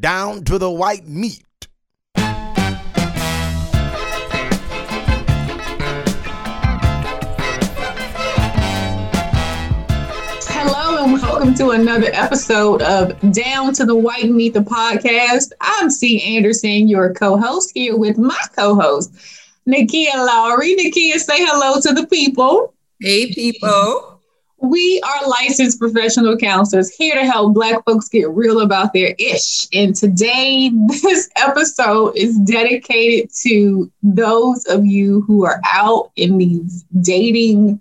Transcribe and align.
down 0.00 0.44
to 0.44 0.58
the 0.58 0.70
white 0.70 1.06
meat. 1.06 1.42
Hello 10.48 11.04
and 11.04 11.12
welcome 11.14 11.54
to 11.54 11.70
another 11.70 12.08
episode 12.12 12.82
of 12.82 13.18
Down 13.32 13.72
to 13.74 13.84
the 13.84 13.94
White 13.94 14.30
Meat, 14.30 14.54
the 14.54 14.60
podcast. 14.60 15.52
I'm 15.60 15.90
C. 15.90 16.36
Anderson, 16.36 16.88
your 16.88 17.14
co-host 17.14 17.72
here 17.74 17.96
with 17.96 18.18
my 18.18 18.40
co-host, 18.54 19.12
Nakia 19.68 20.14
Lowry. 20.14 20.76
Nakia, 20.76 21.18
say 21.18 21.38
hello 21.38 21.80
to 21.80 21.92
the 21.92 22.06
people. 22.08 22.74
Hey, 23.00 23.32
people. 23.32 24.15
We 24.58 25.02
are 25.02 25.28
licensed 25.28 25.78
professional 25.78 26.34
counselors 26.36 26.88
here 26.88 27.14
to 27.14 27.24
help 27.24 27.54
Black 27.54 27.84
folks 27.84 28.08
get 28.08 28.28
real 28.30 28.60
about 28.60 28.94
their 28.94 29.14
ish. 29.18 29.66
And 29.72 29.94
today, 29.94 30.70
this 31.02 31.28
episode 31.36 32.16
is 32.16 32.38
dedicated 32.38 33.30
to 33.42 33.92
those 34.02 34.64
of 34.66 34.86
you 34.86 35.20
who 35.22 35.44
are 35.44 35.60
out 35.70 36.10
in 36.16 36.38
these 36.38 36.84
dating 37.00 37.80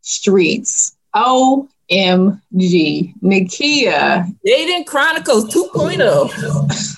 streets. 0.00 0.96
OMG. 1.14 3.14
Nakia. 3.22 4.34
Dating 4.44 4.84
Chronicles 4.84 5.52
2.0. 5.52 6.96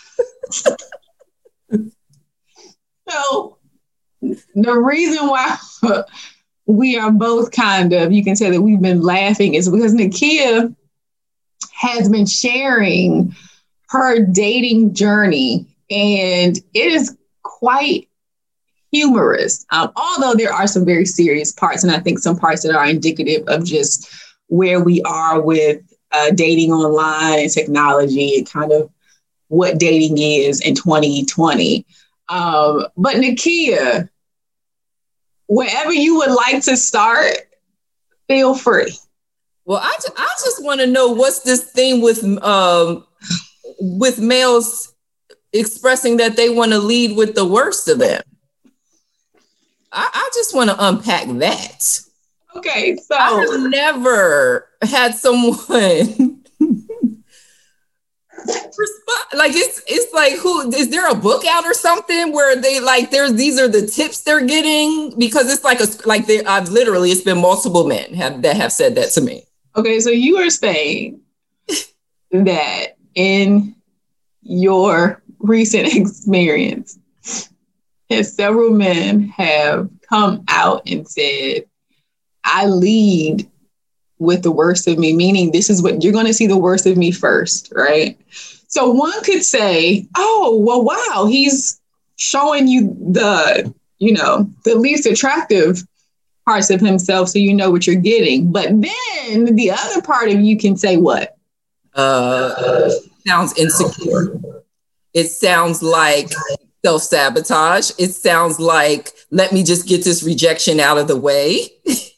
so, 3.08 3.56
the 4.20 4.78
reason 4.78 5.26
why 5.26 5.56
we 6.70 6.96
are 6.98 7.10
both 7.10 7.50
kind 7.50 7.92
of, 7.92 8.12
you 8.12 8.24
can 8.24 8.36
say 8.36 8.50
that 8.50 8.62
we've 8.62 8.80
been 8.80 9.02
laughing 9.02 9.54
is 9.54 9.68
because 9.68 9.94
Nakia 9.94 10.74
has 11.72 12.08
been 12.08 12.26
sharing 12.26 13.34
her 13.88 14.24
dating 14.24 14.94
journey 14.94 15.66
and 15.90 16.56
it 16.74 16.92
is 16.92 17.16
quite 17.42 18.08
humorous. 18.92 19.66
Um, 19.70 19.92
although 19.96 20.34
there 20.34 20.52
are 20.52 20.66
some 20.66 20.84
very 20.84 21.06
serious 21.06 21.52
parts, 21.52 21.82
and 21.82 21.92
I 21.92 21.98
think 21.98 22.18
some 22.18 22.38
parts 22.38 22.62
that 22.62 22.74
are 22.74 22.86
indicative 22.86 23.46
of 23.48 23.64
just 23.64 24.10
where 24.48 24.80
we 24.80 25.00
are 25.02 25.40
with 25.40 25.82
uh, 26.12 26.30
dating 26.32 26.72
online 26.72 27.40
and 27.40 27.50
technology 27.50 28.38
and 28.38 28.50
kind 28.50 28.72
of 28.72 28.90
what 29.48 29.78
dating 29.78 30.18
is 30.18 30.60
in 30.60 30.74
2020. 30.74 31.86
Um, 32.28 32.86
but 32.96 33.16
Nakia, 33.16 34.08
wherever 35.50 35.92
you 35.92 36.16
would 36.16 36.30
like 36.30 36.62
to 36.62 36.76
start, 36.76 37.36
feel 38.28 38.54
free. 38.54 38.96
Well, 39.64 39.80
I, 39.82 39.94
I 40.16 40.34
just 40.44 40.64
want 40.64 40.80
to 40.80 40.86
know 40.86 41.08
what's 41.08 41.40
this 41.40 41.64
thing 41.64 42.00
with 42.00 42.24
um, 42.42 43.04
with 43.80 44.20
males 44.20 44.94
expressing 45.52 46.16
that 46.18 46.36
they 46.36 46.48
want 46.48 46.70
to 46.70 46.78
lead 46.78 47.16
with 47.16 47.34
the 47.34 47.44
worst 47.44 47.88
of 47.88 47.98
them. 47.98 48.22
I, 49.92 50.08
I 50.12 50.30
just 50.34 50.54
want 50.54 50.70
to 50.70 50.76
unpack 50.78 51.26
that. 51.38 52.00
Okay, 52.56 52.96
so 52.96 53.16
I've 53.16 53.70
never 53.70 54.68
had 54.82 55.14
someone 55.14 55.56
like 59.34 59.52
it's 59.54 59.82
it's 59.86 60.12
like 60.12 60.34
who 60.34 60.70
is 60.72 60.90
there 60.90 61.08
a 61.08 61.14
book 61.14 61.44
out 61.46 61.64
or 61.64 61.74
something 61.74 62.32
where 62.32 62.56
they 62.56 62.80
like 62.80 63.10
there's 63.10 63.34
these 63.34 63.58
are 63.58 63.68
the 63.68 63.86
tips 63.86 64.22
they're 64.22 64.44
getting 64.44 65.18
because 65.18 65.52
it's 65.52 65.64
like 65.64 65.80
a 65.80 65.86
like 66.06 66.26
they 66.26 66.44
I've 66.44 66.68
literally 66.68 67.10
it's 67.10 67.22
been 67.22 67.40
multiple 67.40 67.86
men 67.86 68.14
have 68.14 68.42
that 68.42 68.56
have 68.56 68.72
said 68.72 68.94
that 68.96 69.10
to 69.12 69.20
me. 69.20 69.44
Okay, 69.76 70.00
so 70.00 70.10
you 70.10 70.38
are 70.38 70.50
saying 70.50 71.20
that 72.32 72.96
in 73.14 73.74
your 74.42 75.22
recent 75.38 75.94
experience, 75.94 76.98
that 78.08 78.26
several 78.26 78.70
men 78.70 79.28
have 79.28 79.88
come 80.08 80.44
out 80.48 80.82
and 80.88 81.08
said, 81.08 81.64
I 82.44 82.66
lead 82.66 83.48
with 84.20 84.42
the 84.42 84.52
worst 84.52 84.86
of 84.86 84.98
me, 84.98 85.12
meaning 85.12 85.50
this 85.50 85.68
is 85.68 85.82
what 85.82 86.02
you're 86.02 86.12
going 86.12 86.26
to 86.26 86.34
see 86.34 86.46
the 86.46 86.56
worst 86.56 86.86
of 86.86 86.96
me 86.96 87.10
first, 87.10 87.72
right? 87.74 88.20
So 88.68 88.90
one 88.90 89.24
could 89.24 89.42
say, 89.42 90.06
oh, 90.16 90.58
well, 90.60 90.84
wow, 90.84 91.26
he's 91.26 91.80
showing 92.16 92.68
you 92.68 92.94
the, 93.00 93.74
you 93.98 94.12
know, 94.12 94.48
the 94.64 94.76
least 94.76 95.06
attractive 95.06 95.82
parts 96.44 96.70
of 96.70 96.80
himself 96.80 97.30
so 97.30 97.38
you 97.38 97.54
know 97.54 97.70
what 97.70 97.86
you're 97.86 97.96
getting. 97.96 98.52
But 98.52 98.68
then 98.68 99.56
the 99.56 99.72
other 99.72 100.02
part 100.02 100.28
of 100.28 100.40
you 100.40 100.56
can 100.56 100.76
say 100.76 100.96
what? 100.98 101.36
Uh, 101.94 102.90
sounds 103.26 103.56
insecure. 103.58 104.38
It 105.14 105.28
sounds 105.28 105.82
like 105.82 106.30
self 106.84 107.02
sabotage. 107.02 107.90
It 107.98 108.12
sounds 108.12 108.60
like, 108.60 109.12
let 109.30 109.52
me 109.52 109.64
just 109.64 109.88
get 109.88 110.04
this 110.04 110.22
rejection 110.22 110.78
out 110.78 110.98
of 110.98 111.08
the 111.08 111.16
way. 111.16 111.70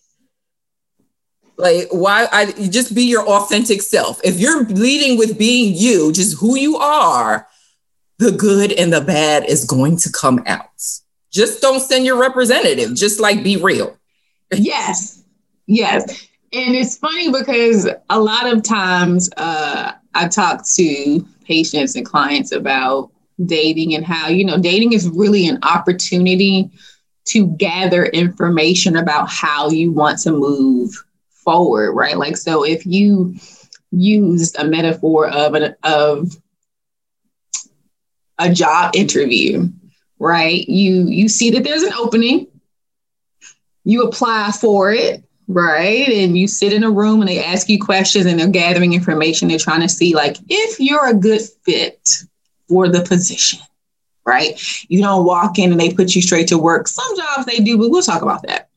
Like, 1.63 1.87
why? 1.93 2.27
I 2.33 2.47
just 2.71 2.93
be 2.93 3.05
your 3.05 3.25
authentic 3.25 3.83
self. 3.83 4.21
If 4.25 4.41
you're 4.41 4.65
leading 4.65 5.17
with 5.17 5.39
being 5.39 5.77
you, 5.77 6.11
just 6.13 6.41
who 6.41 6.59
you 6.59 6.77
are, 6.77 7.47
the 8.19 8.33
good 8.33 8.73
and 8.73 8.93
the 8.93 9.01
bad 9.01 9.49
is 9.49 9.65
going 9.65 9.97
to 9.99 10.11
come 10.11 10.43
out. 10.45 10.67
Just 11.31 11.63
don't 11.63 11.79
send 11.79 12.05
your 12.05 12.19
representative. 12.19 12.97
Just 12.97 13.21
like 13.21 13.45
be 13.45 13.59
real. 13.59 13.97
yes, 14.53 15.23
yes. 15.69 16.27
And 16.53 16.75
it's 16.75 16.97
funny 16.97 17.31
because 17.31 17.89
a 18.11 18.19
lot 18.19 18.53
of 18.53 18.65
times 18.65 19.31
uh, 19.37 19.93
I 20.15 20.27
talk 20.27 20.67
to 20.75 21.25
patients 21.45 21.95
and 21.95 22.05
clients 22.05 22.51
about 22.51 23.13
dating 23.47 23.95
and 23.95 24.05
how, 24.05 24.27
you 24.27 24.45
know, 24.45 24.59
dating 24.59 24.95
is 24.95 25.09
really 25.09 25.47
an 25.47 25.61
opportunity 25.63 26.73
to 27.27 27.47
gather 27.47 28.07
information 28.07 28.97
about 28.97 29.31
how 29.31 29.71
you 29.71 29.93
want 29.93 30.19
to 30.23 30.33
move 30.33 31.05
forward, 31.43 31.93
right? 31.93 32.17
Like, 32.17 32.37
so 32.37 32.65
if 32.65 32.87
you 32.87 33.37
use 33.91 34.55
a 34.57 34.65
metaphor 34.65 35.29
of 35.29 35.55
an 35.55 35.77
of 35.83 36.35
a 38.39 38.53
job 38.53 38.97
interview, 38.97 39.69
right? 40.19 40.67
You 40.69 41.07
you 41.09 41.29
see 41.29 41.51
that 41.51 41.65
there's 41.65 41.83
an 41.83 41.93
opening, 41.95 42.47
you 43.85 44.03
apply 44.05 44.53
for 44.53 44.93
it, 44.93 45.23
right? 45.49 46.09
And 46.09 46.37
you 46.37 46.49
sit 46.49 46.73
in 46.73 46.85
a 46.85 46.91
room 46.91 47.21
and 47.21 47.29
they 47.29 47.43
ask 47.43 47.69
you 47.69 47.79
questions 47.79 48.27
and 48.27 48.39
they're 48.39 48.49
gathering 48.49 48.93
information. 48.93 49.49
They're 49.49 49.59
trying 49.59 49.83
to 49.83 49.89
see 49.89 50.15
like 50.15 50.37
if 50.49 50.81
you're 50.81 51.09
a 51.09 51.15
good 51.15 51.43
fit 51.65 52.09
for 52.69 52.89
the 52.89 53.03
position, 53.03 53.61
right? 54.25 54.61
You 54.89 55.03
don't 55.03 55.27
walk 55.27 55.59
in 55.59 55.73
and 55.73 55.81
they 55.81 55.93
put 55.93 56.15
you 56.15 56.23
straight 56.23 56.49
to 56.49 56.59
work. 56.59 56.89
Some 56.89 57.17
jobs 57.17 57.47
they 57.47 57.59
do, 57.59 57.79
but 57.79 57.91
we'll 57.91 58.03
talk 58.03 58.23
about 58.23 58.43
that. 58.43 58.69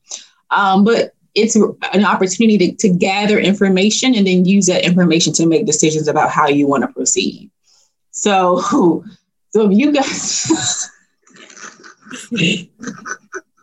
Um, 0.50 0.84
but 0.84 1.14
it's 1.36 1.54
an 1.54 2.04
opportunity 2.04 2.58
to, 2.58 2.76
to 2.76 2.88
gather 2.88 3.38
information 3.38 4.14
and 4.14 4.26
then 4.26 4.46
use 4.46 4.66
that 4.66 4.84
information 4.84 5.32
to 5.34 5.46
make 5.46 5.66
decisions 5.66 6.08
about 6.08 6.30
how 6.30 6.48
you 6.48 6.66
want 6.66 6.82
to 6.82 6.88
proceed. 6.88 7.50
So, 8.10 8.60
so 9.50 9.70
if 9.70 9.76
you 9.76 9.92
guys. 9.92 10.90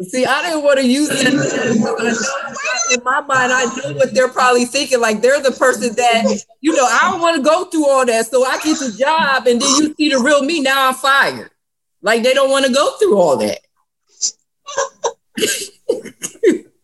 See, 0.01 0.25
I 0.25 0.41
didn't 0.41 0.63
want 0.63 0.79
to 0.79 0.85
use 0.85 1.07
that. 1.07 1.25
In 2.91 3.03
my 3.03 3.22
mind, 3.22 3.53
I 3.53 3.66
know 3.66 3.94
what 3.94 4.13
they're 4.13 4.28
probably 4.28 4.66
thinking. 4.66 5.00
Like 5.00 5.22
they're 5.22 5.41
the 5.41 5.51
person 5.51 5.95
that, 5.95 6.44
you 6.62 6.75
know, 6.75 6.83
I 6.83 7.09
don't 7.09 7.22
want 7.22 7.38
to 7.38 7.44
go 7.44 7.66
through 7.66 7.88
all 7.88 8.06
that. 8.06 8.25
So 8.28 8.45
I 8.45 8.59
get 8.59 8.79
the 8.79 8.95
job 9.00 9.47
and 9.47 9.62
then 9.62 9.69
you 9.78 9.95
see 9.95 10.09
the 10.09 10.19
real 10.19 10.44
me. 10.44 10.59
Now 10.59 10.89
I'm 10.89 10.94
fired. 10.94 11.51
Like 12.01 12.22
they 12.22 12.33
don't 12.33 12.50
want 12.50 12.66
to 12.66 12.73
go 12.73 12.97
through 12.97 13.17
all 13.17 13.38
that. 13.38 13.59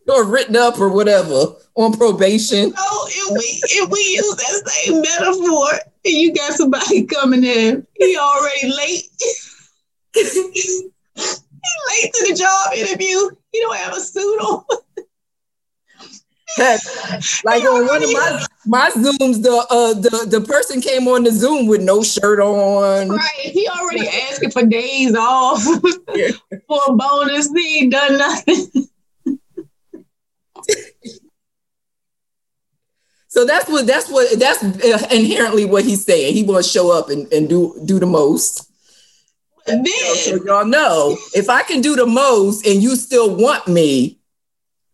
Or 0.09 0.25
written 0.25 0.56
up 0.56 0.80
or 0.80 0.90
whatever 0.90 1.56
on 1.75 1.94
probation. 1.94 2.74
Oh, 2.78 3.08
if 3.09 3.31
we 3.31 3.62
if 3.64 3.90
we 3.90 4.00
use 4.00 4.36
that 4.36 4.70
same 4.70 5.02
metaphor, 5.02 5.72
and 6.06 6.14
you 6.14 6.34
got 6.34 6.53
somebody 6.53 7.06
coming 7.06 7.44
in, 7.44 7.86
he 7.96 8.18
already 8.18 8.72
late. 8.72 9.04
He's 10.13 10.84
late 11.16 12.13
to 12.13 12.25
the 12.30 12.36
job 12.36 12.74
interview. 12.75 13.30
He 13.51 13.60
don't 13.60 13.78
have 13.78 13.95
a 13.95 14.00
suit 14.00 14.39
on. 14.42 14.63
like 17.44 17.63
on 17.63 17.86
one 17.86 18.04
of 18.04 18.12
my 18.12 18.45
my 18.66 18.89
zooms, 18.92 19.42
the 19.44 19.66
uh 19.69 19.94
the 19.94 20.25
the 20.30 20.42
person 20.42 20.81
came 20.81 21.07
on 21.07 21.24
the 21.24 21.31
Zoom 21.31 21.68
with 21.68 21.81
no 21.81 22.04
shirt 22.04 22.39
on. 22.39 23.10
Right, 23.10 23.30
he 23.39 23.68
already 23.68 24.07
asking 24.07 24.51
for 24.51 24.63
days 24.66 25.16
off 25.16 25.63
for 26.68 26.80
a 26.88 26.94
bonus. 26.94 27.51
He 27.51 27.84
ain't 27.84 27.92
done 27.92 28.18
nothing. 28.18 28.88
So 33.39 33.45
that's 33.45 33.69
what 33.69 33.88
that's 33.88 34.12
what 34.12 34.38
that's 34.38 34.62
inherently 35.13 35.63
what 35.63 35.86
he's 35.86 36.03
saying. 36.03 36.33
He 36.33 36.44
wants 36.44 36.68
to 36.68 36.74
show 36.77 36.91
up 36.91 37.09
and, 37.09 37.31
and 37.31 37.47
do 37.47 37.74
do 37.86 37.97
the 37.97 38.06
most. 38.06 38.69
And 39.65 39.86
then, 39.86 40.15
so 40.18 40.44
y'all 40.44 40.65
know 40.65 41.15
if 41.33 41.47
I 41.47 41.63
can 41.63 41.80
do 41.80 41.95
the 41.95 42.06
most 42.06 42.68
and 42.68 42.83
you 42.83 42.97
still 42.97 43.33
want 43.33 43.65
me, 43.65 44.19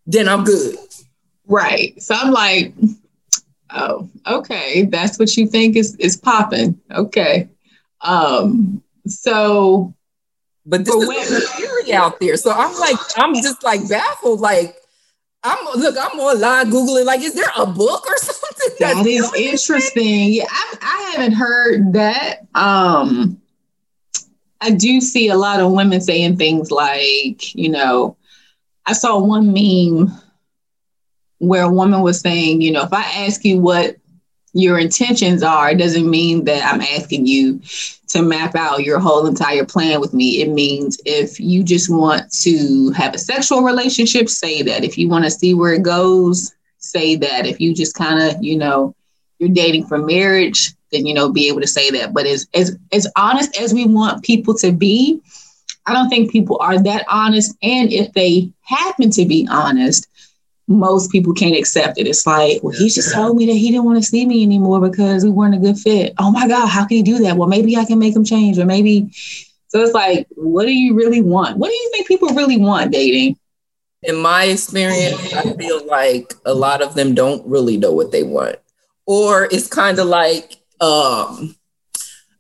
then 0.05 0.29
I'm 0.29 0.43
good. 0.43 0.77
Right. 1.47 1.99
So 1.99 2.13
I'm 2.13 2.31
like, 2.31 2.75
oh, 3.71 4.11
okay, 4.27 4.83
that's 4.83 5.17
what 5.17 5.35
you 5.35 5.47
think 5.47 5.75
is 5.75 5.95
is 5.95 6.15
popping. 6.15 6.79
Okay. 6.91 7.49
Um, 8.01 8.83
so 9.07 9.91
but 10.67 10.85
this 10.85 11.31
is 11.31 11.49
theory 11.53 11.93
out 11.93 12.19
there. 12.19 12.37
So 12.37 12.51
I'm 12.51 12.77
like, 12.79 12.97
I'm 13.17 13.33
just 13.33 13.63
like 13.63 13.89
baffled. 13.89 14.39
Like, 14.39 14.75
I'm 15.45 15.79
look, 15.79 15.95
I'm 15.99 16.19
online 16.19 16.71
googling. 16.71 17.05
Like, 17.05 17.21
is 17.21 17.33
there 17.35 17.51
a 17.57 17.65
book 17.65 18.09
or 18.09 18.17
something? 18.17 18.75
That 18.79 19.05
is 19.05 19.31
interesting. 19.35 20.33
Yeah, 20.33 20.45
I, 20.49 20.77
I 20.81 21.11
haven't 21.11 21.33
heard 21.33 21.93
that. 21.93 22.47
Um, 22.55 23.39
I 24.61 24.71
do 24.71 24.99
see 24.99 25.29
a 25.29 25.37
lot 25.37 25.59
of 25.59 25.71
women 25.71 26.01
saying 26.01 26.37
things 26.37 26.71
like, 26.71 27.53
you 27.53 27.69
know, 27.69 28.17
I 28.85 28.93
saw 28.93 29.19
one 29.19 29.53
meme 29.53 30.11
where 31.37 31.63
a 31.63 31.71
woman 31.71 32.01
was 32.01 32.19
saying, 32.19 32.61
you 32.61 32.71
know, 32.71 32.83
if 32.83 32.93
I 32.93 33.03
ask 33.25 33.45
you 33.45 33.59
what 33.59 33.97
your 34.55 34.79
intentions 34.79 35.43
are, 35.43 35.71
it 35.71 35.77
doesn't 35.77 36.09
mean 36.09 36.45
that 36.45 36.63
I'm 36.63 36.79
asking 36.79 37.27
you 37.27 37.59
to 38.07 38.21
map 38.21 38.55
out 38.55 38.85
your 38.85 38.99
whole 38.99 39.27
entire 39.27 39.65
plan 39.65 39.99
with 39.99 40.13
me. 40.13 40.41
It 40.41 40.49
means 40.49 40.97
if 41.05 41.41
you 41.41 41.61
just 41.61 41.91
want 41.91 42.31
to 42.41 42.91
have 42.91 43.13
a 43.13 43.17
sexual 43.17 43.63
relationship, 43.63 44.29
say 44.29 44.61
that. 44.61 44.85
If 44.85 44.97
you 44.97 45.09
want 45.09 45.25
to 45.25 45.31
see 45.31 45.53
where 45.53 45.73
it 45.73 45.83
goes, 45.83 46.55
say 46.77 47.17
that. 47.17 47.45
If 47.45 47.59
you 47.59 47.75
just 47.75 47.95
kind 47.95 48.21
of, 48.21 48.41
you 48.41 48.57
know, 48.57 48.95
you're 49.39 49.49
dating 49.49 49.87
for 49.87 49.97
marriage, 49.97 50.73
then 50.93 51.05
you 51.05 51.13
know, 51.13 51.29
be 51.29 51.49
able 51.49 51.59
to 51.59 51.67
say 51.67 51.91
that. 51.91 52.13
But 52.13 52.25
as 52.25 52.47
as 52.53 52.77
as 52.93 53.11
honest 53.17 53.59
as 53.59 53.73
we 53.73 53.85
want 53.85 54.23
people 54.23 54.53
to 54.59 54.71
be, 54.71 55.21
I 55.85 55.91
don't 55.91 56.07
think 56.07 56.31
people 56.31 56.57
are 56.61 56.81
that 56.81 57.05
honest. 57.09 57.57
And 57.61 57.91
if 57.91 58.13
they 58.13 58.53
happen 58.61 59.09
to 59.11 59.25
be 59.25 59.45
honest, 59.51 60.07
most 60.67 61.11
people 61.11 61.33
can't 61.33 61.55
accept 61.55 61.97
it. 61.97 62.07
It's 62.07 62.25
like, 62.25 62.63
well, 62.63 62.73
he 62.73 62.89
just 62.89 63.13
told 63.13 63.37
me 63.37 63.45
that 63.45 63.53
he 63.53 63.69
didn't 63.69 63.85
want 63.85 63.99
to 63.99 64.03
see 64.03 64.25
me 64.25 64.43
anymore 64.43 64.81
because 64.81 65.23
we 65.23 65.29
weren't 65.29 65.55
a 65.55 65.59
good 65.59 65.77
fit. 65.77 66.13
Oh 66.17 66.31
my 66.31 66.47
God, 66.47 66.67
how 66.67 66.85
can 66.85 66.97
he 66.97 67.03
do 67.03 67.19
that? 67.19 67.37
Well, 67.37 67.47
maybe 67.47 67.77
I 67.77 67.85
can 67.85 67.99
make 67.99 68.15
him 68.15 68.23
change, 68.23 68.57
or 68.57 68.65
maybe. 68.65 69.09
So 69.67 69.81
it's 69.81 69.93
like, 69.93 70.27
what 70.35 70.65
do 70.65 70.71
you 70.71 70.95
really 70.95 71.21
want? 71.21 71.57
What 71.57 71.69
do 71.69 71.73
you 71.73 71.91
think 71.91 72.07
people 72.07 72.29
really 72.29 72.57
want 72.57 72.91
dating? 72.91 73.37
In 74.03 74.15
my 74.15 74.45
experience, 74.45 75.33
I 75.33 75.53
feel 75.53 75.85
like 75.87 76.33
a 76.45 76.53
lot 76.53 76.81
of 76.81 76.95
them 76.95 77.15
don't 77.15 77.45
really 77.47 77.77
know 77.77 77.91
what 77.91 78.11
they 78.11 78.23
want. 78.23 78.57
Or 79.05 79.45
it's 79.45 79.67
kind 79.67 79.99
of 79.99 80.07
like, 80.07 80.57
um, 80.79 81.55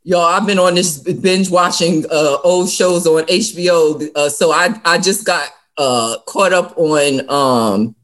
y'all, 0.03 0.25
I've 0.25 0.47
been 0.47 0.59
on 0.59 0.75
this 0.75 0.99
binge 0.99 1.49
watching 1.49 2.05
uh, 2.09 2.37
old 2.43 2.69
shows 2.69 3.05
on 3.05 3.23
HBO. 3.23 4.09
Uh, 4.15 4.29
so 4.29 4.51
I, 4.51 4.79
I 4.85 4.97
just 4.97 5.25
got 5.25 5.49
uh, 5.77 6.17
caught 6.25 6.53
up 6.53 6.77
on 6.77 7.29
um, 7.29 7.95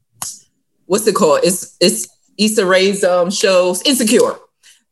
what's 0.92 1.06
it 1.06 1.14
called? 1.14 1.40
It's 1.42 1.74
it's 1.80 2.06
Issa 2.36 2.66
Rae's 2.66 3.02
um, 3.02 3.30
shows 3.30 3.80
Insecure. 3.86 4.34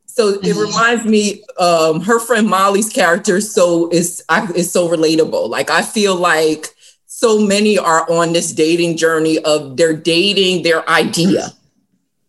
So 0.07 0.29
it 0.29 0.41
mm-hmm. 0.41 0.59
reminds 0.59 1.05
me, 1.05 1.43
um, 1.59 2.01
her 2.01 2.19
friend 2.19 2.47
Molly's 2.47 2.89
character. 2.89 3.39
So 3.39 3.87
is 3.91 4.23
is 4.55 4.71
so 4.71 4.89
relatable. 4.89 5.47
Like 5.47 5.69
I 5.69 5.83
feel 5.83 6.15
like 6.15 6.69
so 7.05 7.39
many 7.45 7.77
are 7.77 8.09
on 8.11 8.33
this 8.33 8.51
dating 8.51 8.97
journey 8.97 9.37
of 9.43 9.77
they're 9.77 9.95
dating 9.95 10.63
their 10.63 10.89
idea, 10.89 11.51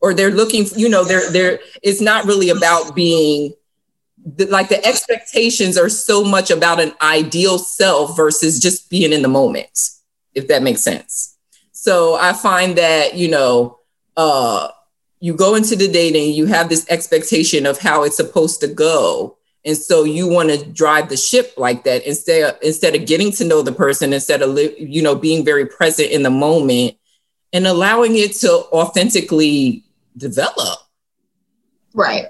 or 0.02 0.12
they're 0.12 0.30
looking. 0.30 0.66
You 0.76 0.90
know, 0.90 1.02
they're 1.02 1.30
they're. 1.30 1.58
It's 1.82 2.02
not 2.02 2.26
really 2.26 2.50
about 2.50 2.94
being 2.94 3.54
like 4.50 4.68
the 4.68 4.84
expectations 4.86 5.78
are 5.78 5.88
so 5.88 6.22
much 6.22 6.50
about 6.50 6.78
an 6.78 6.92
ideal 7.00 7.58
self 7.58 8.18
versus 8.18 8.60
just 8.60 8.90
being 8.90 9.14
in 9.14 9.22
the 9.22 9.28
moment. 9.28 9.88
If 10.34 10.48
that 10.48 10.62
makes 10.62 10.82
sense. 10.82 11.31
So 11.82 12.14
I 12.14 12.32
find 12.32 12.78
that, 12.78 13.16
you 13.16 13.28
know, 13.28 13.80
uh, 14.16 14.68
you 15.18 15.34
go 15.34 15.56
into 15.56 15.74
the 15.74 15.88
dating, 15.88 16.32
you 16.32 16.46
have 16.46 16.68
this 16.68 16.86
expectation 16.88 17.66
of 17.66 17.76
how 17.76 18.04
it's 18.04 18.16
supposed 18.16 18.60
to 18.60 18.68
go. 18.68 19.36
And 19.64 19.76
so 19.76 20.04
you 20.04 20.28
want 20.28 20.50
to 20.50 20.64
drive 20.64 21.08
the 21.08 21.16
ship 21.16 21.54
like 21.56 21.82
that 21.82 22.06
instead 22.06 22.54
of, 22.54 22.62
instead 22.62 22.94
of 22.94 23.04
getting 23.04 23.32
to 23.32 23.44
know 23.44 23.62
the 23.62 23.72
person, 23.72 24.12
instead 24.12 24.42
of 24.42 24.56
you 24.78 25.02
know 25.02 25.16
being 25.16 25.44
very 25.44 25.66
present 25.66 26.12
in 26.12 26.22
the 26.22 26.30
moment 26.30 26.96
and 27.52 27.66
allowing 27.66 28.14
it 28.14 28.34
to 28.36 28.48
authentically 28.72 29.82
develop. 30.16 30.78
Right. 31.94 32.26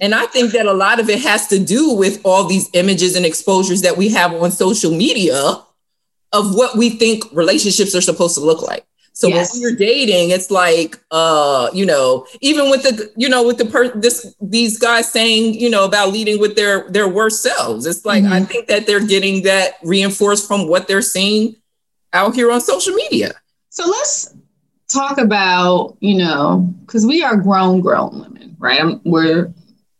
And 0.00 0.16
I 0.16 0.26
think 0.26 0.50
that 0.50 0.66
a 0.66 0.72
lot 0.72 0.98
of 0.98 1.08
it 1.08 1.20
has 1.20 1.46
to 1.46 1.60
do 1.60 1.94
with 1.94 2.20
all 2.24 2.42
these 2.42 2.68
images 2.72 3.14
and 3.14 3.24
exposures 3.24 3.82
that 3.82 3.96
we 3.96 4.08
have 4.08 4.32
on 4.32 4.50
social 4.50 4.90
media 4.90 5.62
of 6.32 6.56
what 6.56 6.76
we 6.76 6.90
think 6.90 7.22
relationships 7.32 7.94
are 7.94 8.00
supposed 8.00 8.34
to 8.34 8.40
look 8.40 8.62
like. 8.62 8.84
So 9.16 9.28
yes. 9.28 9.54
when 9.54 9.62
you're 9.62 9.74
dating, 9.74 10.28
it's 10.28 10.50
like, 10.50 11.00
uh, 11.10 11.70
you 11.72 11.86
know, 11.86 12.26
even 12.42 12.68
with 12.68 12.82
the, 12.82 13.10
you 13.16 13.30
know, 13.30 13.46
with 13.46 13.56
the 13.56 13.64
per 13.64 13.88
this 13.88 14.36
these 14.42 14.78
guys 14.78 15.10
saying, 15.10 15.54
you 15.54 15.70
know, 15.70 15.86
about 15.86 16.12
leading 16.12 16.38
with 16.38 16.54
their 16.54 16.86
their 16.90 17.08
worst 17.08 17.42
selves. 17.42 17.86
It's 17.86 18.04
like 18.04 18.24
mm-hmm. 18.24 18.32
I 18.34 18.44
think 18.44 18.68
that 18.68 18.86
they're 18.86 19.06
getting 19.06 19.44
that 19.44 19.76
reinforced 19.82 20.46
from 20.46 20.68
what 20.68 20.86
they're 20.86 21.00
seeing 21.00 21.56
out 22.12 22.34
here 22.34 22.52
on 22.52 22.60
social 22.60 22.92
media. 22.92 23.32
So 23.70 23.88
let's 23.88 24.34
talk 24.88 25.16
about, 25.16 25.96
you 26.00 26.18
know, 26.18 26.74
because 26.84 27.06
we 27.06 27.22
are 27.22 27.38
grown, 27.38 27.80
grown 27.80 28.20
women, 28.20 28.54
right? 28.58 28.82
I'm, 28.82 29.00
we're 29.06 29.50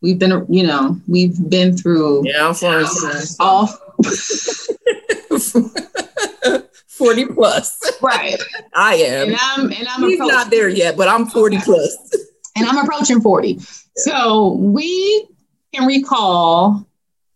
we've 0.03 0.19
been, 0.19 0.45
you 0.51 0.67
know, 0.67 1.01
we've 1.09 1.49
been 1.49 1.75
through 1.75 2.29
yeah, 2.29 2.53
I'm 2.53 2.87
all. 3.41 3.71
40 6.97 7.27
plus. 7.27 7.81
Right. 8.03 8.37
I 8.75 8.95
am. 8.97 9.29
And 9.29 9.39
I'm 9.41 9.73
and 9.73 9.89
I'm 9.89 10.03
He's 10.03 10.19
not 10.19 10.51
there 10.51 10.69
yet, 10.69 10.97
but 10.97 11.09
I'm 11.09 11.27
40 11.27 11.59
plus. 11.59 11.97
and 12.57 12.67
I'm 12.67 12.79
approaching 12.79 13.21
40. 13.21 13.59
So 13.97 14.53
we 14.53 15.27
can 15.75 15.87
recall 15.87 16.87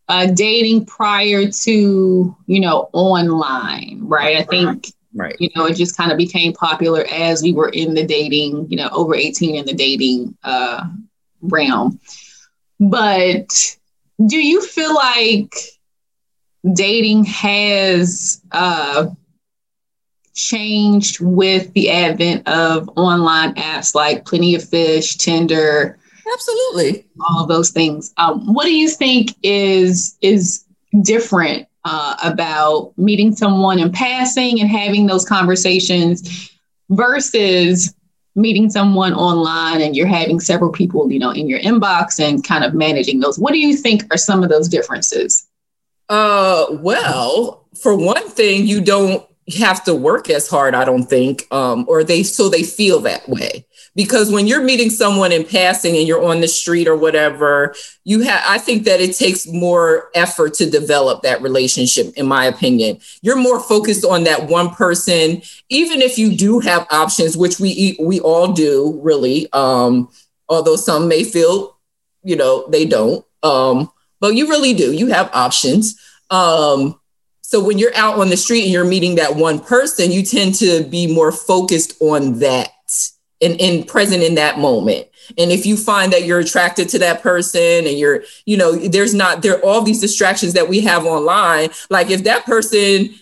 uh, 0.09 0.27
dating 0.27 0.87
prior 0.87 1.49
to, 1.51 2.37
you 2.47 2.61
know, 2.61 2.91
online, 2.93 4.01
right? 4.03 4.37
I 4.39 4.43
think 4.43 4.93
right. 5.15 5.37
You 5.39 5.49
know, 5.57 5.67
it 5.67 5.77
just 5.77 5.97
kind 5.97 6.13
of 6.13 6.19
became 6.19 6.53
popular 6.53 7.05
as 7.11 7.43
we 7.43 7.53
were 7.53 7.69
in 7.71 7.95
the 7.95 8.05
dating, 8.05 8.71
you 8.71 8.77
know, 8.77 8.89
over 8.93 9.15
18 9.15 9.57
in 9.57 9.65
the 9.67 9.75
dating 9.75 10.37
uh 10.43 10.85
realm. 11.41 12.01
But 12.79 13.77
do 14.27 14.37
you 14.39 14.61
feel 14.63 14.95
like 14.95 15.55
dating 16.75 17.25
has 17.25 18.43
uh 18.53 19.07
changed 20.41 21.21
with 21.21 21.73
the 21.75 21.91
advent 21.91 22.47
of 22.49 22.89
online 22.97 23.55
apps 23.55 23.95
like 23.95 24.25
Plenty 24.25 24.55
of 24.55 24.69
Fish, 24.69 25.17
Tinder. 25.17 25.99
Absolutely. 26.33 27.07
All 27.29 27.43
of 27.43 27.49
those 27.49 27.71
things. 27.71 28.13
Um, 28.17 28.55
what 28.55 28.65
do 28.65 28.75
you 28.75 28.89
think 28.89 29.35
is 29.43 30.17
is 30.21 30.65
different 31.03 31.67
uh, 31.85 32.17
about 32.23 32.93
meeting 32.97 33.35
someone 33.35 33.79
in 33.79 33.91
passing 33.91 34.61
and 34.61 34.69
having 34.69 35.07
those 35.07 35.25
conversations 35.25 36.51
versus 36.91 37.95
meeting 38.37 38.71
someone 38.71 39.13
online 39.13 39.81
and 39.81 39.97
you're 39.97 40.07
having 40.07 40.41
several 40.41 40.71
people, 40.71 41.11
you 41.11 41.19
know, 41.19 41.31
in 41.31 41.49
your 41.49 41.61
inbox 41.61 42.21
and 42.21 42.45
kind 42.45 42.65
of 42.65 42.75
managing 42.75 43.21
those? 43.21 43.39
What 43.39 43.53
do 43.53 43.59
you 43.59 43.77
think 43.77 44.03
are 44.13 44.19
some 44.19 44.43
of 44.43 44.49
those 44.51 44.69
differences? 44.69 45.47
Uh, 46.09 46.67
well, 46.71 47.67
for 47.81 47.97
one 47.97 48.29
thing, 48.29 48.67
you 48.67 48.81
don't 48.81 49.25
have 49.59 49.85
to 49.85 49.95
work 49.95 50.31
as 50.31 50.49
hard, 50.49 50.75
I 50.75 50.85
don't 50.85 51.05
think, 51.05 51.47
um, 51.51 51.85
or 51.89 52.05
they 52.05 52.23
so 52.23 52.49
they 52.49 52.63
feel 52.63 53.01
that 53.01 53.29
way. 53.29 53.67
Because 53.97 54.31
when 54.31 54.47
you're 54.47 54.63
meeting 54.63 54.89
someone 54.89 55.33
in 55.33 55.45
passing 55.45 55.97
and 55.97 56.07
you're 56.07 56.25
on 56.25 56.41
the 56.41 56.49
street 56.49 56.87
or 56.87 56.97
whatever, 56.97 57.75
you 58.05 58.21
have 58.21 58.43
I 58.47 58.59
think 58.59 58.85
that 58.85 59.01
it 59.01 59.17
takes 59.17 59.47
more 59.47 60.11
effort 60.15 60.55
to 60.55 60.71
develop 60.71 61.23
that 61.23 61.43
relationship, 61.43 62.13
in 62.17 62.27
my 62.27 62.45
opinion. 62.45 63.01
You're 63.23 63.37
more 63.37 63.61
focused 63.61 64.05
on 64.05 64.25
that 64.25 64.49
one 64.49 64.71
person, 64.71 65.43
even 65.69 66.03
if 66.03 66.19
you 66.19 66.37
do 66.37 66.61
have 66.61 66.87
options, 66.91 67.37
which 67.37 67.59
we 67.59 67.97
we 68.01 68.21
all 68.21 68.53
do, 68.53 69.01
really. 69.03 69.53
Um, 69.53 70.09
although 70.49 70.77
some 70.77 71.09
may 71.09 71.25
feel, 71.25 71.77
you 72.23 72.37
know, 72.37 72.67
they 72.69 72.85
don't. 72.85 73.25
Um, 73.43 73.91
but 74.21 74.35
you 74.35 74.49
really 74.49 74.75
do. 74.75 74.93
You 74.93 75.07
have 75.07 75.31
options. 75.33 75.99
Um, 76.31 77.00
so 77.51 77.61
when 77.61 77.79
you're 77.79 77.95
out 77.97 78.17
on 78.21 78.29
the 78.29 78.37
street 78.37 78.63
and 78.63 78.71
you're 78.71 78.85
meeting 78.85 79.17
that 79.17 79.35
one 79.35 79.59
person, 79.59 80.13
you 80.13 80.23
tend 80.23 80.55
to 80.55 80.85
be 80.85 81.13
more 81.13 81.33
focused 81.33 82.01
on 82.01 82.39
that 82.39 82.69
and, 83.43 83.61
and 83.61 83.89
present 83.89 84.23
in 84.23 84.37
that 84.37 84.61
moment. 84.61 85.09
And 85.37 85.51
if 85.51 85.67
you 85.67 85.77
find 85.77 86.13
that 86.13 86.23
you're 86.23 86.39
attracted 86.39 86.89
to 86.91 87.01
that 87.01 87.23
person 87.23 87.89
and 87.89 87.99
you're, 87.99 88.23
you 88.47 88.57
know, 88.57 88.77
there's 88.77 89.15
not 89.15 89.43
there 89.43 89.57
are 89.57 89.65
all 89.65 89.83
these 89.83 90.01
distractions 90.01 90.53
that 90.53 90.69
we 90.69 90.81
have 90.83 91.05
online. 91.05 91.71
Like 91.91 92.11
if 92.11 92.23
that 92.23 92.45
person 92.45 93.17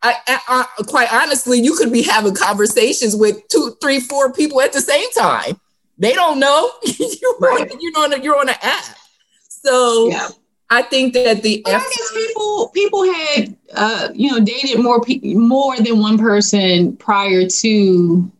I, 0.00 0.14
I, 0.28 0.38
I, 0.78 0.82
quite 0.84 1.12
honestly, 1.12 1.58
you 1.58 1.74
could 1.74 1.92
be 1.92 2.02
having 2.02 2.36
conversations 2.36 3.16
with 3.16 3.36
two, 3.48 3.76
three, 3.82 3.98
four 3.98 4.32
people 4.32 4.60
at 4.60 4.72
the 4.72 4.80
same 4.80 5.10
time. 5.10 5.60
They 5.98 6.12
don't 6.12 6.38
know 6.38 6.70
you're, 6.84 7.38
right. 7.40 7.68
on, 7.68 7.80
you're 7.80 7.98
on 7.98 8.12
a, 8.12 8.18
you're 8.22 8.38
on 8.38 8.48
an 8.48 8.54
app. 8.62 8.96
So 9.40 10.08
yeah. 10.08 10.28
I 10.72 10.80
think 10.80 11.12
that 11.12 11.42
the 11.42 11.62
I 11.66 11.86
people 12.14 12.68
people 12.68 13.04
had 13.04 13.56
uh, 13.74 14.08
you 14.14 14.30
know 14.30 14.40
dated 14.40 14.80
more 14.80 15.02
pe- 15.02 15.34
more 15.34 15.76
than 15.76 15.98
one 15.98 16.16
person 16.16 16.96
prior 16.96 17.46
to 17.46 18.32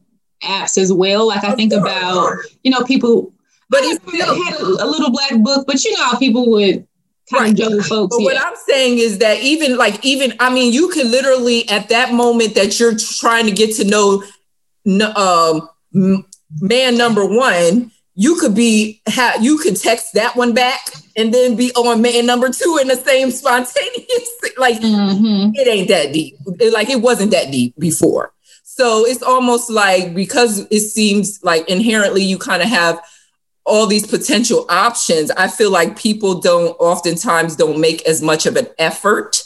apps 0.43 0.79
as 0.79 0.91
well. 0.91 1.29
Like 1.29 1.45
I 1.45 1.55
think 1.55 1.75
about 1.75 2.39
you 2.63 2.71
know 2.71 2.85
people, 2.85 3.35
but 3.69 3.81
it 3.83 4.01
still 4.09 4.45
had 4.45 4.55
a, 4.55 4.65
a, 4.65 4.87
little 4.87 5.11
black 5.11 5.37
book. 5.43 5.67
But 5.67 5.85
you 5.85 5.93
know 5.93 6.05
how 6.05 6.19
people 6.19 6.51
would 6.53 6.87
kind 7.31 7.43
right. 7.43 7.51
of 7.51 7.57
juggle 7.57 7.83
folks. 7.83 8.17
But 8.17 8.23
what 8.23 8.41
I'm 8.41 8.57
saying 8.67 8.99
is 8.99 9.19
that 9.19 9.41
even 9.41 9.77
like 9.77 10.03
even 10.03 10.33
I 10.41 10.49
mean, 10.53 10.73
you 10.73 10.89
can 10.89 11.11
literally 11.11 11.69
at 11.69 11.91
that 11.91 12.15
moment 12.15 12.55
that 12.55 12.81
you're 12.81 12.97
trying 12.97 13.45
to 13.45 13.53
get 13.53 13.77
to 13.77 13.85
know 13.85 14.25
um, 15.17 15.69
man 16.63 16.97
number 16.97 17.27
one, 17.27 17.93
you 18.15 18.37
could 18.37 18.55
be 18.55 19.01
ha- 19.09 19.39
you 19.41 19.59
could 19.59 19.77
text 19.77 20.15
that 20.15 20.37
one 20.37 20.53
back 20.53 20.81
and 21.17 21.33
then 21.33 21.57
be 21.57 21.73
on 21.73 22.03
man 22.03 22.27
number 22.27 22.51
two 22.51 22.79
in 22.81 22.89
the 22.89 22.97
same 22.97 23.31
spontaneous 23.31 24.37
like 24.59 24.81
mm-hmm. 24.81 25.51
it 25.55 25.67
ain't 25.69 25.89
that 25.89 26.13
deep. 26.13 26.37
It, 26.61 26.73
like 26.73 26.91
it 26.91 27.01
wasn't 27.01 27.31
that 27.31 27.51
deep 27.51 27.75
before. 27.79 28.33
So 28.65 29.07
it's 29.07 29.23
almost 29.23 29.71
like 29.71 30.15
because 30.15 30.67
it 30.71 30.81
seems 30.81 31.41
like 31.43 31.69
inherently 31.69 32.23
you 32.23 32.39
kind 32.39 32.63
of 32.63 32.69
have 32.69 33.03
all 33.65 33.87
these 33.87 34.05
potential 34.05 34.67
options 34.69 35.31
i 35.31 35.47
feel 35.47 35.71
like 35.71 35.97
people 35.97 36.41
don't 36.41 36.71
oftentimes 36.81 37.55
don't 37.55 37.81
make 37.81 38.03
as 38.09 38.21
much 38.21 38.45
of 38.47 38.57
an 38.57 38.67
effort. 38.79 39.45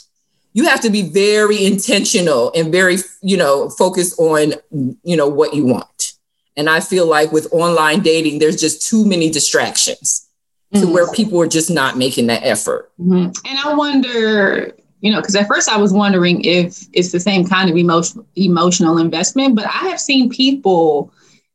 You 0.53 0.65
have 0.65 0.81
to 0.81 0.89
be 0.89 1.03
very 1.03 1.63
intentional 1.63 2.51
and 2.55 2.71
very 2.71 2.97
you 3.21 3.37
know 3.37 3.69
focused 3.69 4.19
on 4.19 4.53
you 5.03 5.15
know 5.15 5.27
what 5.27 5.53
you 5.53 5.65
want 5.65 5.87
and 6.57 6.69
i 6.69 6.79
feel 6.79 7.07
like 7.07 7.31
with 7.31 7.47
online 7.51 8.01
dating 8.01 8.39
there's 8.39 8.59
just 8.59 8.87
too 8.87 9.05
many 9.05 9.29
distractions 9.29 10.27
mm-hmm. 10.73 10.85
to 10.85 10.91
where 10.91 11.11
people 11.13 11.39
are 11.39 11.47
just 11.47 11.71
not 11.71 11.97
making 11.97 12.27
that 12.27 12.43
effort 12.43 12.91
mm-hmm. 12.99 13.29
and 13.47 13.59
i 13.65 13.73
wonder 13.73 14.75
you 14.99 15.11
know 15.11 15.21
because 15.21 15.35
at 15.35 15.47
first 15.47 15.69
i 15.69 15.77
was 15.77 15.93
wondering 15.93 16.43
if 16.43 16.85
it's 16.91 17.11
the 17.11 17.19
same 17.19 17.45
kind 17.47 17.69
of 17.69 17.77
emotional 17.77 18.27
emotional 18.35 18.97
investment 18.97 19.55
but 19.55 19.65
i 19.65 19.87
have 19.87 19.99
seen 19.99 20.29
people 20.29 21.13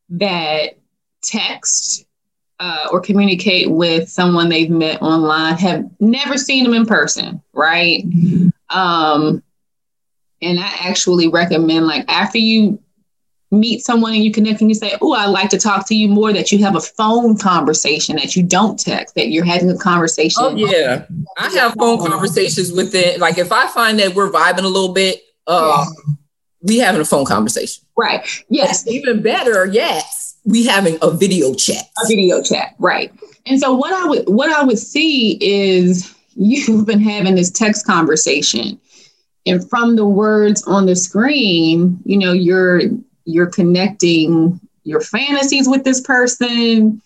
that 0.08 0.78
text 1.22 2.06
uh, 2.62 2.86
or 2.92 3.00
communicate 3.00 3.68
with 3.68 4.08
someone 4.08 4.48
they've 4.48 4.70
met 4.70 5.02
online 5.02 5.56
have 5.56 5.84
never 5.98 6.38
seen 6.38 6.62
them 6.62 6.74
in 6.74 6.86
person, 6.86 7.42
right? 7.52 8.08
Mm-hmm. 8.08 8.78
Um, 8.78 9.42
and 10.40 10.60
I 10.60 10.70
actually 10.80 11.26
recommend 11.26 11.86
like 11.86 12.04
after 12.08 12.38
you 12.38 12.80
meet 13.52 13.84
someone 13.84 14.14
and 14.14 14.24
you 14.24 14.32
connect 14.32 14.60
and 14.60 14.70
you 14.70 14.74
say, 14.74 14.96
Oh, 15.00 15.12
I'd 15.12 15.26
like 15.26 15.50
to 15.50 15.58
talk 15.58 15.86
to 15.88 15.94
you 15.94 16.08
more, 16.08 16.32
that 16.32 16.50
you 16.50 16.58
have 16.64 16.74
a 16.74 16.80
phone 16.80 17.36
conversation, 17.36 18.16
that 18.16 18.34
you 18.34 18.42
don't 18.42 18.78
text, 18.78 19.14
that 19.14 19.28
you're 19.28 19.44
having 19.44 19.70
a 19.70 19.78
conversation. 19.78 20.42
Oh, 20.44 20.56
yeah. 20.56 21.06
I 21.38 21.50
have 21.50 21.74
phone 21.74 21.98
conversations 21.98 22.72
with 22.72 22.94
it. 22.94 23.20
Like 23.20 23.38
if 23.38 23.52
I 23.52 23.68
find 23.68 23.98
that 23.98 24.14
we're 24.14 24.30
vibing 24.30 24.64
a 24.64 24.68
little 24.68 24.92
bit, 24.92 25.22
uh, 25.46 25.84
yeah. 25.86 26.14
we 26.62 26.78
having 26.78 27.00
a 27.00 27.04
phone 27.04 27.24
conversation. 27.24 27.84
Right. 27.96 28.26
Yes. 28.48 28.86
even 28.88 29.22
better, 29.22 29.66
yes 29.66 30.22
we 30.44 30.66
having 30.66 30.98
a 31.02 31.10
video 31.10 31.54
chat. 31.54 31.84
A 32.02 32.06
video 32.08 32.42
chat, 32.42 32.74
right. 32.78 33.12
And 33.46 33.60
so 33.60 33.74
what 33.74 33.92
I 33.92 34.06
would 34.06 34.28
what 34.28 34.50
I 34.50 34.64
would 34.64 34.78
see 34.78 35.38
is 35.40 36.14
you've 36.34 36.86
been 36.86 37.00
having 37.00 37.34
this 37.34 37.50
text 37.50 37.86
conversation. 37.86 38.80
And 39.44 39.68
from 39.68 39.96
the 39.96 40.06
words 40.06 40.62
on 40.68 40.86
the 40.86 40.94
screen, 40.94 42.00
you 42.04 42.16
know, 42.16 42.32
you're 42.32 42.82
you're 43.24 43.46
connecting 43.46 44.60
your 44.84 45.00
fantasies 45.00 45.68
with 45.68 45.84
this 45.84 46.00
person. 46.00 47.00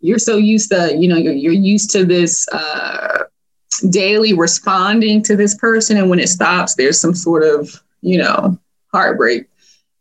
You're 0.00 0.18
so 0.18 0.36
used 0.36 0.70
to, 0.70 0.96
you 0.96 1.08
know, 1.08 1.16
you're, 1.16 1.32
you're 1.32 1.52
used 1.52 1.90
to 1.90 2.04
this 2.04 2.48
uh, 2.48 3.24
daily 3.90 4.32
responding 4.32 5.22
to 5.24 5.36
this 5.36 5.56
person. 5.56 5.96
And 5.96 6.08
when 6.08 6.20
it 6.20 6.28
stops, 6.28 6.74
there's 6.74 7.00
some 7.00 7.14
sort 7.14 7.42
of, 7.42 7.82
you 8.00 8.18
know, 8.18 8.58
heartbreak 8.92 9.48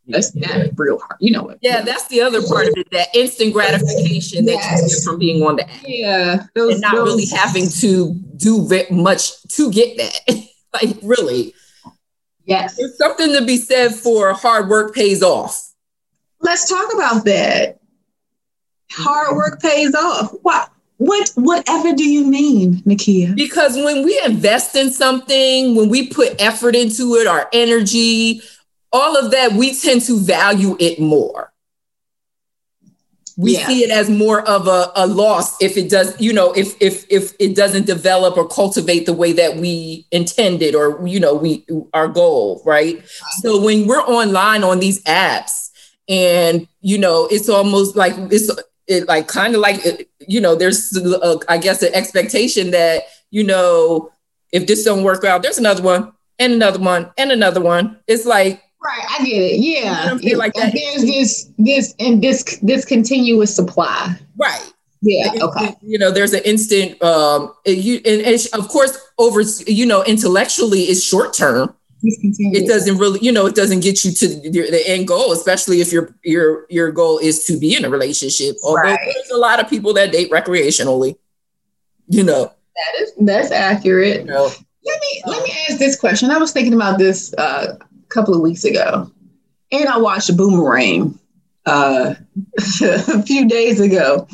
that's 0.08 0.32
that 0.32 0.72
real 0.78 1.00
hard. 1.00 1.18
You 1.20 1.32
know 1.32 1.44
what? 1.44 1.60
Yeah, 1.62 1.82
that's 1.82 2.08
the 2.08 2.22
other 2.22 2.42
part 2.42 2.68
of 2.68 2.74
it. 2.78 2.90
That 2.92 3.10
instant 3.14 3.54
gratification 3.54 4.46
that 4.46 4.54
yes. 4.54 4.82
you 4.82 4.88
get 4.88 5.04
from 5.04 5.20
being 5.20 5.44
on 5.44 5.58
the 5.58 5.70
app. 5.70 5.82
Yeah, 5.86 6.44
those, 6.56 6.74
and 6.74 6.82
not 6.82 6.96
those, 6.96 7.10
really 7.10 7.26
having 7.26 7.68
to 7.82 8.14
do 8.38 8.66
very 8.68 8.90
much 8.90 9.42
to 9.50 9.72
get 9.72 9.98
that. 9.98 10.48
like 10.74 10.98
really. 11.04 11.54
Yes. 12.48 12.77
There's 12.77 12.98
something 12.98 13.34
to 13.34 13.46
be 13.46 13.58
said 13.58 13.94
for 13.94 14.34
hard 14.34 14.70
work 14.70 14.96
pays 14.96 15.22
off. 15.22 15.70
Let's 16.42 16.68
talk 16.68 16.94
about 16.94 17.25
that. 17.25 17.80
Hard 18.92 19.36
work 19.36 19.62
pays 19.62 19.94
off. 19.94 20.32
What? 20.42 20.72
What 21.00 21.30
whatever 21.36 21.94
do 21.94 22.10
you 22.10 22.25
mean, 22.25 22.77
Nakia? 22.77 23.36
Because 23.36 23.75
when 23.75 24.04
we 24.04 24.20
invest 24.25 24.75
in 24.75 24.89
something, 24.89 25.75
when 25.75 25.89
we 25.89 26.08
put 26.08 26.42
effort 26.42 26.75
into 26.75 27.13
it, 27.16 27.27
our 27.27 27.48
energy, 27.54 28.42
all 28.92 29.16
of 29.16 29.30
that, 29.30 29.54
we 29.54 29.75
tend 29.75 30.01
to 30.04 30.20
value 30.20 30.75
it 30.80 31.00
more. 31.00 31.54
We 33.39 33.53
yeah. 33.53 33.67
see 33.67 33.84
it 33.84 33.91
as 33.91 34.10
more 34.10 34.41
of 34.50 34.67
a, 34.67 34.91
a 34.96 35.06
loss 35.06 35.62
if 35.62 35.77
it 35.77 35.91
does, 35.91 36.20
you 36.20 36.34
know, 36.34 36.51
if 36.53 36.75
if 36.82 37.06
if 37.10 37.34
it 37.39 37.56
doesn't 37.56 37.86
develop 37.86 38.36
or 38.36 38.48
cultivate 38.48 39.06
the 39.06 39.13
way 39.13 39.32
that 39.34 39.58
we 39.58 40.08
intended 40.12 40.74
or 40.74 41.08
you 41.08 41.20
know, 41.20 41.36
we 41.36 41.63
our 41.94 42.08
goal, 42.08 42.63
right? 42.65 43.03
So 43.41 43.62
when 43.62 43.86
we're 43.86 44.01
online 44.01 44.63
on 44.63 44.79
these 44.79 45.03
apps 45.03 45.70
and 46.10 46.67
you 46.82 46.98
know, 46.98 47.27
it's 47.29 47.48
almost 47.48 47.96
like 47.96 48.15
it's 48.32 48.51
it 48.88 49.08
like 49.08 49.27
kind 49.27 49.53
of 49.53 49.62
like 49.62 50.10
you 50.27 50.41
know, 50.41 50.56
there's 50.56 50.98
a, 50.98 51.39
I 51.48 51.60
guess 51.60 51.84
an 51.84 51.94
expectation 51.94 52.72
that 52.72 53.03
you 53.29 53.44
know, 53.44 54.12
if 54.51 54.65
this 54.65 54.84
don't 54.84 55.03
work 55.03 55.24
out, 55.24 55.44
there's 55.44 55.60
another 55.60 55.84
one 55.84 56.12
and 56.39 56.53
another 56.53 56.79
one 56.79 57.12
and 57.20 57.32
another 57.32 57.62
one. 57.62 58.00
It's 58.08 58.25
like 58.25 58.63
Right, 58.84 59.06
I 59.10 59.26
get 59.26 59.42
it. 59.42 59.60
Yeah, 59.60 60.18
you 60.22 60.34
know 60.34 60.38
like 60.38 60.54
that. 60.54 60.74
there's 60.74 61.02
this 61.04 61.50
this 61.58 61.96
and 62.00 62.22
this 62.22 62.60
this 62.62 62.86
continuous 62.86 63.56
supply. 63.56 64.16
Right. 64.38 64.72
Yeah. 65.02 65.32
Okay. 65.42 65.76
You 65.82 65.98
know, 65.98 66.12
there's 66.12 66.34
an 66.34 66.42
instant. 66.44 67.02
Um, 67.02 67.54
you 67.66 68.02
and, 68.06 68.22
and 68.22 68.48
of 68.54 68.68
course, 68.68 68.98
over 69.18 69.42
you 69.66 69.86
know, 69.86 70.04
intellectually, 70.04 70.82
it's 70.84 71.04
short 71.04 71.34
term. 71.34 71.74
It 72.04 72.68
doesn't 72.68 72.98
really, 72.98 73.20
you 73.22 73.32
know, 73.32 73.48
it 73.48 73.56
doesn't 73.56 73.80
get 73.80 74.04
you 74.04 74.12
to 74.12 74.28
the, 74.28 74.50
the, 74.50 74.84
end 74.88 75.08
goal, 75.08 75.32
especially 75.32 75.82
if 75.82 75.92
your 75.92 76.16
your 76.24 76.68
your 76.70 76.92
goal 76.92 77.18
is 77.18 77.46
to 77.46 77.58
be 77.58 77.76
in 77.76 77.86
a 77.86 77.90
relationship. 77.90 78.56
Although 78.64 78.82
right. 78.82 79.00
there's 79.04 79.32
a 79.32 79.38
lot 79.38 79.60
of 79.60 79.68
people 79.68 79.94
that 79.94 80.12
date 80.12 80.30
recreationally. 80.30 81.18
You 82.08 82.24
know. 82.24 82.52
That 82.76 83.02
is 83.02 83.14
that's 83.20 83.52
accurate. 83.52 84.22
You 84.22 84.28
know, 84.28 84.52
let 84.86 85.00
me 85.02 85.22
let 85.26 85.44
me 85.44 85.56
ask 85.68 85.80
this 85.80 86.00
question. 86.00 86.30
I 86.30 86.38
was 86.38 86.52
thinking 86.52 86.74
about 86.74 87.00
this 87.00 87.34
uh, 87.34 87.78
couple 88.10 88.34
of 88.34 88.42
weeks 88.42 88.64
ago, 88.64 89.12
and 89.72 89.88
I 89.88 89.98
watched 89.98 90.36
Boomerang 90.36 91.18
uh, 91.66 92.16
a 92.82 93.24
few 93.24 93.48
days 93.48 93.80
ago, 93.80 94.28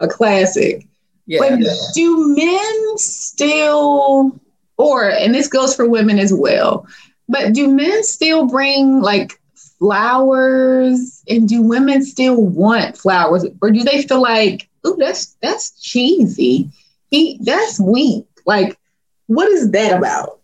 a 0.00 0.08
classic. 0.08 0.86
Yeah. 1.26 1.40
But 1.40 1.60
do 1.94 2.36
men 2.36 2.98
still, 2.98 4.40
or 4.76 5.10
and 5.10 5.34
this 5.34 5.48
goes 5.48 5.74
for 5.74 5.88
women 5.88 6.18
as 6.18 6.32
well, 6.32 6.86
but 7.28 7.52
do 7.52 7.68
men 7.68 8.04
still 8.04 8.46
bring 8.46 9.00
like 9.00 9.40
flowers, 9.78 11.22
and 11.28 11.48
do 11.48 11.62
women 11.62 12.04
still 12.04 12.40
want 12.40 12.96
flowers, 12.96 13.44
or 13.60 13.70
do 13.72 13.82
they 13.82 14.02
feel 14.02 14.22
like, 14.22 14.68
oh, 14.84 14.96
that's 14.96 15.36
that's 15.42 15.70
cheesy, 15.80 16.70
he 17.10 17.38
that's 17.42 17.80
weak, 17.80 18.26
like 18.46 18.78
what 19.26 19.48
is 19.50 19.70
that 19.72 19.98
about? 19.98 20.40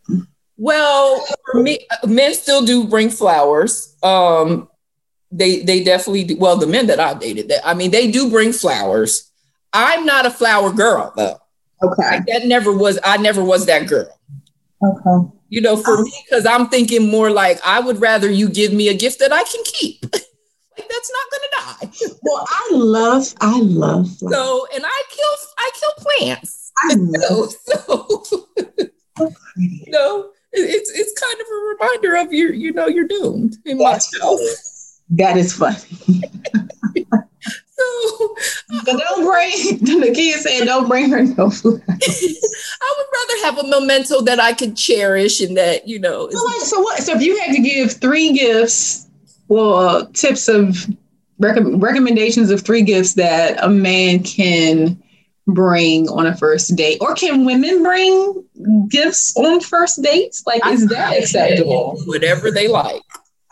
Well, 0.62 1.26
for 1.50 1.60
me, 1.60 1.80
men 2.06 2.34
still 2.34 2.64
do 2.64 2.86
bring 2.86 3.10
flowers. 3.10 3.96
Um, 4.00 4.68
they 5.32 5.62
they 5.62 5.82
definitely 5.82 6.22
do. 6.22 6.36
Well, 6.36 6.56
the 6.56 6.68
men 6.68 6.86
that 6.86 7.00
I 7.00 7.14
dated, 7.14 7.48
that 7.48 7.66
I 7.66 7.74
mean, 7.74 7.90
they 7.90 8.12
do 8.12 8.30
bring 8.30 8.52
flowers. 8.52 9.32
I'm 9.72 10.06
not 10.06 10.24
a 10.24 10.30
flower 10.30 10.72
girl 10.72 11.12
though. 11.16 11.36
Okay, 11.82 12.10
like, 12.10 12.26
that 12.26 12.46
never 12.46 12.72
was. 12.72 12.96
I 13.02 13.16
never 13.16 13.42
was 13.42 13.66
that 13.66 13.88
girl. 13.88 14.16
Okay. 14.84 15.32
You 15.48 15.62
know, 15.62 15.76
for 15.76 16.00
me, 16.00 16.12
because 16.30 16.46
I'm 16.46 16.68
thinking 16.68 17.10
more 17.10 17.32
like 17.32 17.58
I 17.66 17.80
would 17.80 18.00
rather 18.00 18.30
you 18.30 18.48
give 18.48 18.72
me 18.72 18.88
a 18.88 18.94
gift 18.94 19.18
that 19.18 19.32
I 19.32 19.42
can 19.42 19.64
keep. 19.64 20.00
like 20.12 20.88
that's 20.88 21.12
not 21.12 21.30
gonna 21.32 21.90
die. 21.90 22.16
well, 22.22 22.46
I 22.48 22.68
love, 22.70 23.34
I 23.40 23.58
love. 23.58 24.16
Flowers. 24.16 24.32
So, 24.32 24.66
and 24.76 24.84
I 24.86 25.02
kill, 25.10 25.48
I 25.58 25.70
kill 25.74 25.90
plants. 25.98 26.72
I 26.84 26.94
know. 26.94 27.48
So, 27.66 28.22
so, 28.22 28.46
so 29.18 29.28
you 29.56 29.90
know, 29.92 30.31
it's 30.52 30.90
it's 30.90 31.18
kind 31.20 31.40
of 31.40 31.46
a 31.46 31.86
reminder 31.86 32.16
of 32.16 32.32
your, 32.32 32.52
you 32.52 32.72
know, 32.72 32.86
you're 32.86 33.06
doomed 33.06 33.56
in 33.64 33.78
That's, 33.78 34.10
That 35.10 35.36
is 35.36 35.52
funny. 35.52 35.78
so 36.96 38.36
but 38.84 38.98
don't 38.98 39.24
bring 39.24 40.00
the 40.00 40.12
kids 40.14 40.42
said 40.42 40.64
don't 40.64 40.88
bring 40.88 41.10
her 41.10 41.22
no 41.22 41.50
food. 41.50 41.82
I 41.88 42.94
would 42.96 43.06
rather 43.12 43.44
have 43.44 43.58
a 43.58 43.80
memento 43.80 44.20
that 44.22 44.40
I 44.40 44.52
could 44.52 44.76
cherish 44.76 45.40
and 45.40 45.56
that, 45.56 45.88
you 45.88 45.98
know. 45.98 46.28
So, 46.30 46.44
like, 46.44 46.60
so 46.60 46.80
what 46.80 47.02
so 47.02 47.14
if 47.14 47.22
you 47.22 47.38
had 47.38 47.54
to 47.54 47.62
give 47.62 47.92
three 47.92 48.32
gifts, 48.32 49.08
well, 49.48 49.74
uh, 49.76 50.06
tips 50.12 50.48
of 50.48 50.86
rec- 51.38 51.58
recommendations 51.62 52.50
of 52.50 52.62
three 52.62 52.82
gifts 52.82 53.14
that 53.14 53.62
a 53.62 53.68
man 53.68 54.22
can 54.22 55.01
bring 55.46 56.08
on 56.08 56.26
a 56.26 56.36
first 56.36 56.74
date? 56.76 56.98
Or 57.00 57.14
can 57.14 57.44
women 57.44 57.82
bring 57.82 58.44
gifts 58.88 59.36
on 59.36 59.60
first 59.60 60.02
dates? 60.02 60.42
Like, 60.46 60.64
is 60.66 60.86
that 60.88 61.18
acceptable? 61.18 62.00
Whatever 62.06 62.50
they 62.50 62.68
like. 62.68 63.02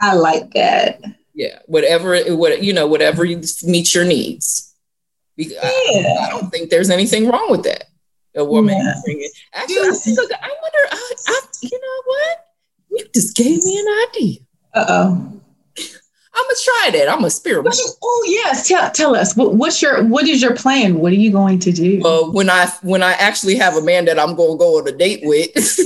I 0.01 0.15
like 0.15 0.53
that. 0.55 1.03
Yeah, 1.35 1.59
whatever, 1.67 2.19
what 2.37 2.63
you 2.63 2.73
know, 2.73 2.87
whatever 2.87 3.25
meets 3.25 3.95
your 3.95 4.05
needs. 4.05 4.75
Yeah. 5.37 5.59
I, 5.63 6.27
I 6.27 6.31
don't 6.31 6.51
think 6.51 6.71
there's 6.71 6.91
anything 6.91 7.29
wrong 7.29 7.51
with 7.51 7.65
that. 7.65 7.85
a 8.35 8.45
woman 8.45 8.77
yeah. 8.77 8.95
bringing. 9.05 9.31
Actually, 9.55 9.77
I, 9.77 10.15
look, 10.15 10.31
I 10.33 10.49
wonder. 10.63 10.79
I, 10.93 11.13
I, 11.29 11.41
you 11.63 11.81
know 11.81 12.03
what? 12.07 12.47
You 12.91 13.07
just 13.15 13.37
gave 13.37 13.63
me 13.65 13.79
an 13.79 13.87
idea. 14.09 14.39
Uh 14.75 14.87
oh. 14.89 15.41
I'm 16.41 16.47
gonna 16.47 16.57
try 16.65 16.91
that. 16.99 17.09
I'm 17.11 17.25
a 17.25 17.31
spirit. 17.31 17.67
Oh 18.03 18.25
yes, 18.27 18.67
tell 18.67 18.91
tell 18.91 19.15
us 19.15 19.37
what, 19.37 19.55
what's 19.55 19.83
your 19.83 20.05
what 20.05 20.27
is 20.27 20.41
your 20.41 20.55
plan? 20.57 20.99
What 20.99 21.13
are 21.13 21.17
you 21.17 21.31
going 21.31 21.59
to 21.61 21.71
do? 21.71 22.03
Uh, 22.05 22.31
when 22.31 22.49
I 22.49 22.67
when 22.83 23.03
I 23.03 23.13
actually 23.13 23.57
have 23.57 23.77
a 23.77 23.83
man 23.83 24.07
that 24.07 24.19
I'm 24.19 24.35
going 24.35 24.53
to 24.53 24.59
go 24.59 24.79
on 24.79 24.89
a 24.89 24.93
date 24.93 25.21
with. 25.23 25.79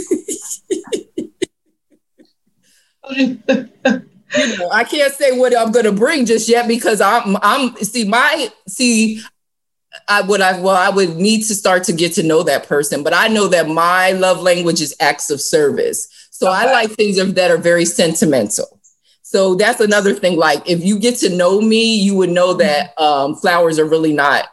you 3.11 3.43
know, 3.49 4.71
I 4.71 4.85
can't 4.85 5.13
say 5.13 5.37
what 5.37 5.57
I'm 5.57 5.73
going 5.73 5.87
to 5.87 5.93
bring 5.93 6.25
just 6.25 6.49
yet 6.49 6.69
because 6.69 7.01
I'm 7.01 7.37
I'm 7.43 7.75
see 7.77 8.05
my 8.05 8.49
see 8.69 9.21
I 10.07 10.23
would 10.23 10.41
I 10.41 10.61
well 10.61 10.77
I 10.77 10.91
would 10.91 11.17
need 11.17 11.43
to 11.47 11.55
start 11.55 11.83
to 11.85 11.93
get 11.93 12.13
to 12.15 12.23
know 12.23 12.45
that 12.45 12.69
person, 12.69 13.03
but 13.03 13.13
I 13.13 13.27
know 13.27 13.49
that 13.49 13.69
my 13.69 14.13
love 14.13 14.41
language 14.41 14.81
is 14.81 14.95
acts 15.01 15.31
of 15.31 15.41
service. 15.41 16.09
So 16.31 16.49
okay. 16.49 16.69
I 16.69 16.73
like 16.73 16.91
things 16.91 17.17
that 17.35 17.51
are 17.51 17.59
very 17.59 17.85
sentimental. 17.85 18.74
So 19.35 19.57
that's 19.57 19.81
another 19.81 20.15
thing. 20.15 20.39
Like 20.39 20.63
if 20.71 20.85
you 20.85 20.97
get 20.97 21.17
to 21.17 21.29
know 21.29 21.61
me, 21.61 21.97
you 21.97 22.15
would 22.15 22.31
know 22.31 22.55
that 22.55 22.97
um, 23.01 23.35
flowers 23.35 23.81
are 23.81 23.85
really 23.85 24.13
not 24.13 24.45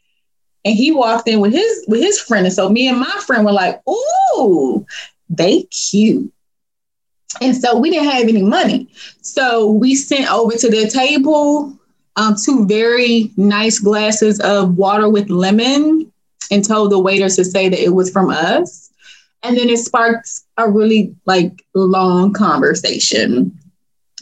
And 0.64 0.75
he 0.75 0.92
walked 0.92 1.28
in 1.28 1.40
with 1.40 1.52
his 1.52 1.85
with 1.88 2.00
his 2.00 2.21
friend. 2.21 2.47
And 2.47 2.54
so 2.54 2.68
me 2.68 2.88
and 2.88 2.99
my 2.99 3.21
friend 3.26 3.44
were 3.44 3.52
like, 3.52 3.80
ooh, 3.88 4.87
they 5.28 5.64
cute. 5.64 6.33
And 7.40 7.57
so 7.57 7.79
we 7.79 7.90
didn't 7.90 8.11
have 8.11 8.29
any 8.29 8.42
money. 8.42 8.88
So 9.20 9.70
we 9.70 9.94
sent 9.94 10.33
over 10.33 10.57
to 10.57 10.70
their 10.70 10.88
table 10.88 11.77
um, 12.16 12.37
two 12.42 12.66
very 12.66 13.33
nice 13.37 13.79
glasses 13.79 14.40
of 14.40 14.77
water 14.77 15.09
with 15.09 15.31
lemon 15.31 16.12
and 16.50 16.64
told 16.64 16.92
the 16.92 16.98
waiters 16.98 17.37
to 17.37 17.44
say 17.44 17.68
that 17.68 17.83
it 17.83 17.94
was 17.94 18.11
from 18.11 18.31
us. 18.31 18.90
And 19.42 19.57
then 19.57 19.68
it 19.68 19.79
sparked 19.79 20.31
a 20.57 20.70
really 20.70 21.14
like 21.27 21.64
long 21.74 22.33
conversation. 22.33 23.59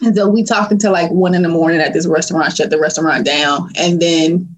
And 0.02 0.16
so 0.16 0.28
we 0.28 0.42
talked 0.42 0.72
until 0.72 0.92
like 0.92 1.11
one 1.11 1.35
in 1.35 1.42
the 1.42 1.48
morning 1.48 1.81
at 1.81 1.92
this 1.92 2.07
restaurant, 2.07 2.57
shut 2.57 2.70
the 2.70 2.78
restaurant 2.78 3.24
down. 3.24 3.70
And 3.76 4.00
then 4.00 4.57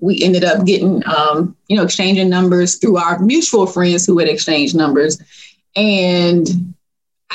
we 0.00 0.22
ended 0.22 0.44
up 0.44 0.64
getting, 0.66 1.02
um, 1.06 1.56
you 1.68 1.76
know, 1.76 1.82
exchanging 1.82 2.28
numbers 2.28 2.76
through 2.76 2.98
our 2.98 3.18
mutual 3.18 3.66
friends 3.66 4.06
who 4.06 4.18
had 4.18 4.28
exchanged 4.28 4.76
numbers. 4.76 5.20
And 5.74 6.74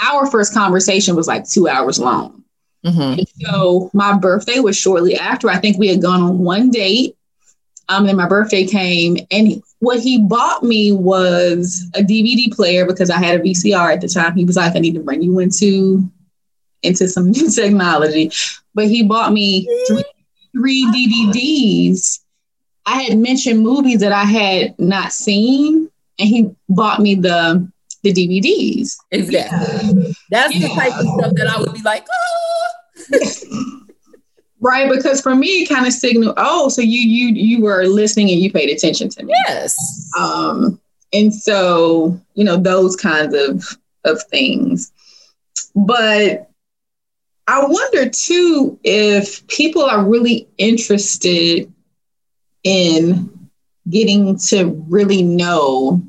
our 0.02 0.30
first 0.30 0.54
conversation 0.54 1.15
was 1.15 1.28
like 1.28 1.47
two 1.47 1.67
hours 1.67 2.00
long. 2.00 2.38
Mm-hmm. 2.84 3.21
so 3.45 3.91
my 3.93 4.17
birthday 4.17 4.60
was 4.60 4.76
shortly 4.76 5.15
after. 5.15 5.50
I 5.50 5.58
think 5.58 5.78
we 5.78 5.88
had 5.88 6.02
gone 6.02 6.21
on 6.21 6.39
one 6.39 6.71
date. 6.71 7.15
Um, 7.89 8.08
and 8.08 8.17
my 8.17 8.28
birthday 8.28 8.65
came, 8.65 9.17
and 9.32 9.62
what 9.80 10.00
he 10.00 10.17
bought 10.17 10.63
me 10.63 10.93
was 10.93 11.86
a 11.93 12.02
DVD 12.02 12.52
player 12.52 12.86
because 12.86 13.10
I 13.10 13.17
had 13.17 13.39
a 13.39 13.43
VCR 13.43 13.93
at 13.93 14.02
the 14.02 14.08
time. 14.08 14.34
He 14.36 14.45
was 14.45 14.56
like, 14.56 14.76
"I 14.76 14.80
need 14.80 14.93
to 14.93 15.02
bring 15.02 15.21
you 15.21 15.39
into 15.39 16.10
into 16.84 17.08
some 17.08 17.32
new 17.32 17.52
technology," 17.52 18.32
but 18.74 18.88
he 18.88 19.04
bought 19.04 19.34
me 19.34 19.67
three, 19.88 20.04
three 20.54 20.86
DVDs 20.86 22.21
I 22.86 23.04
had 23.04 23.17
mentioned 23.17 23.62
movies 23.62 24.00
that 24.00 24.12
I 24.12 24.24
had 24.24 24.78
not 24.80 25.13
seen, 25.13 25.89
and 26.20 26.30
he 26.30 26.50
bought 26.70 27.00
me 27.00 27.15
the 27.15 27.70
the 28.04 28.13
DVDs. 28.13 28.98
Exactly. 29.12 30.15
That's 30.32 30.56
yeah. 30.56 30.67
the 30.67 30.74
type 30.74 30.94
of 30.94 31.06
stuff 31.06 31.34
that 31.36 31.48
I 31.48 31.60
would 31.60 31.74
be 31.74 31.82
like, 31.82 32.08
oh. 32.12 32.67
right, 34.60 34.91
because 34.91 35.22
for 35.22 35.36
me, 35.36 35.48
it 35.48 35.70
kind 35.70 35.86
of 35.86 35.94
signal, 35.94 36.34
oh, 36.38 36.70
so 36.70 36.82
you 36.82 37.00
you 37.00 37.28
you 37.36 37.62
were 37.62 37.86
listening 37.86 38.30
and 38.32 38.39
you 38.39 38.52
paid 38.52 38.70
attention 38.70 39.10
to 39.10 39.24
me. 39.24 39.34
Yes. 39.48 40.10
Um, 40.17 40.80
and 41.13 41.34
so 41.34 42.20
you 42.34 42.44
know 42.44 42.58
those 42.58 42.96
kinds 42.96 43.36
of 43.36 43.78
of 44.06 44.22
things, 44.30 44.91
but 45.76 46.50
I 47.48 47.65
wonder 47.65 48.10
too 48.10 48.80
if 48.84 49.46
people 49.48 49.84
are 49.84 50.04
really 50.04 50.48
interested 50.58 51.72
in 52.63 53.50
getting 53.89 54.38
to 54.38 54.86
really 54.88 55.24
know 55.24 56.02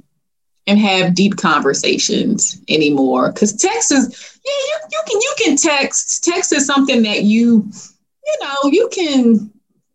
and 0.66 0.78
have 0.78 1.14
deep 1.14 1.36
conversations 1.36 2.60
anymore. 2.68 3.32
Because 3.32 3.52
text 3.54 3.92
is, 3.92 4.40
yeah, 4.44 4.52
you, 4.52 4.78
you 4.90 5.02
can 5.06 5.20
you 5.20 5.34
can 5.38 5.56
text. 5.56 6.24
Text 6.24 6.52
is 6.52 6.66
something 6.66 7.02
that 7.02 7.24
you, 7.24 7.68
you 8.26 8.36
know, 8.40 8.70
you 8.70 8.88
can. 8.92 9.52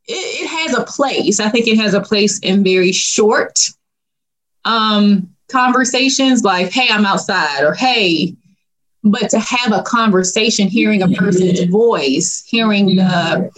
It, 0.10 0.43
it 0.43 0.48
has 0.48 0.78
a 0.78 0.84
place. 0.84 1.39
I 1.39 1.50
think 1.50 1.67
it 1.67 1.78
has 1.78 1.93
a 1.93 2.02
place 2.02 2.39
in 2.39 2.63
very 2.63 2.91
short 2.91 3.60
um, 4.65 5.30
conversations, 5.50 6.43
like 6.43 6.72
"Hey, 6.72 6.88
I'm 6.89 7.06
outside," 7.06 7.63
or 7.63 7.74
"Hey." 7.74 8.36
But 9.04 9.30
to 9.30 9.39
have 9.39 9.72
a 9.72 9.84
conversation, 9.84 10.67
hearing 10.67 11.02
a 11.02 11.08
person's 11.08 11.63
voice, 11.65 12.43
hearing 12.46 12.88
the 12.88 13.50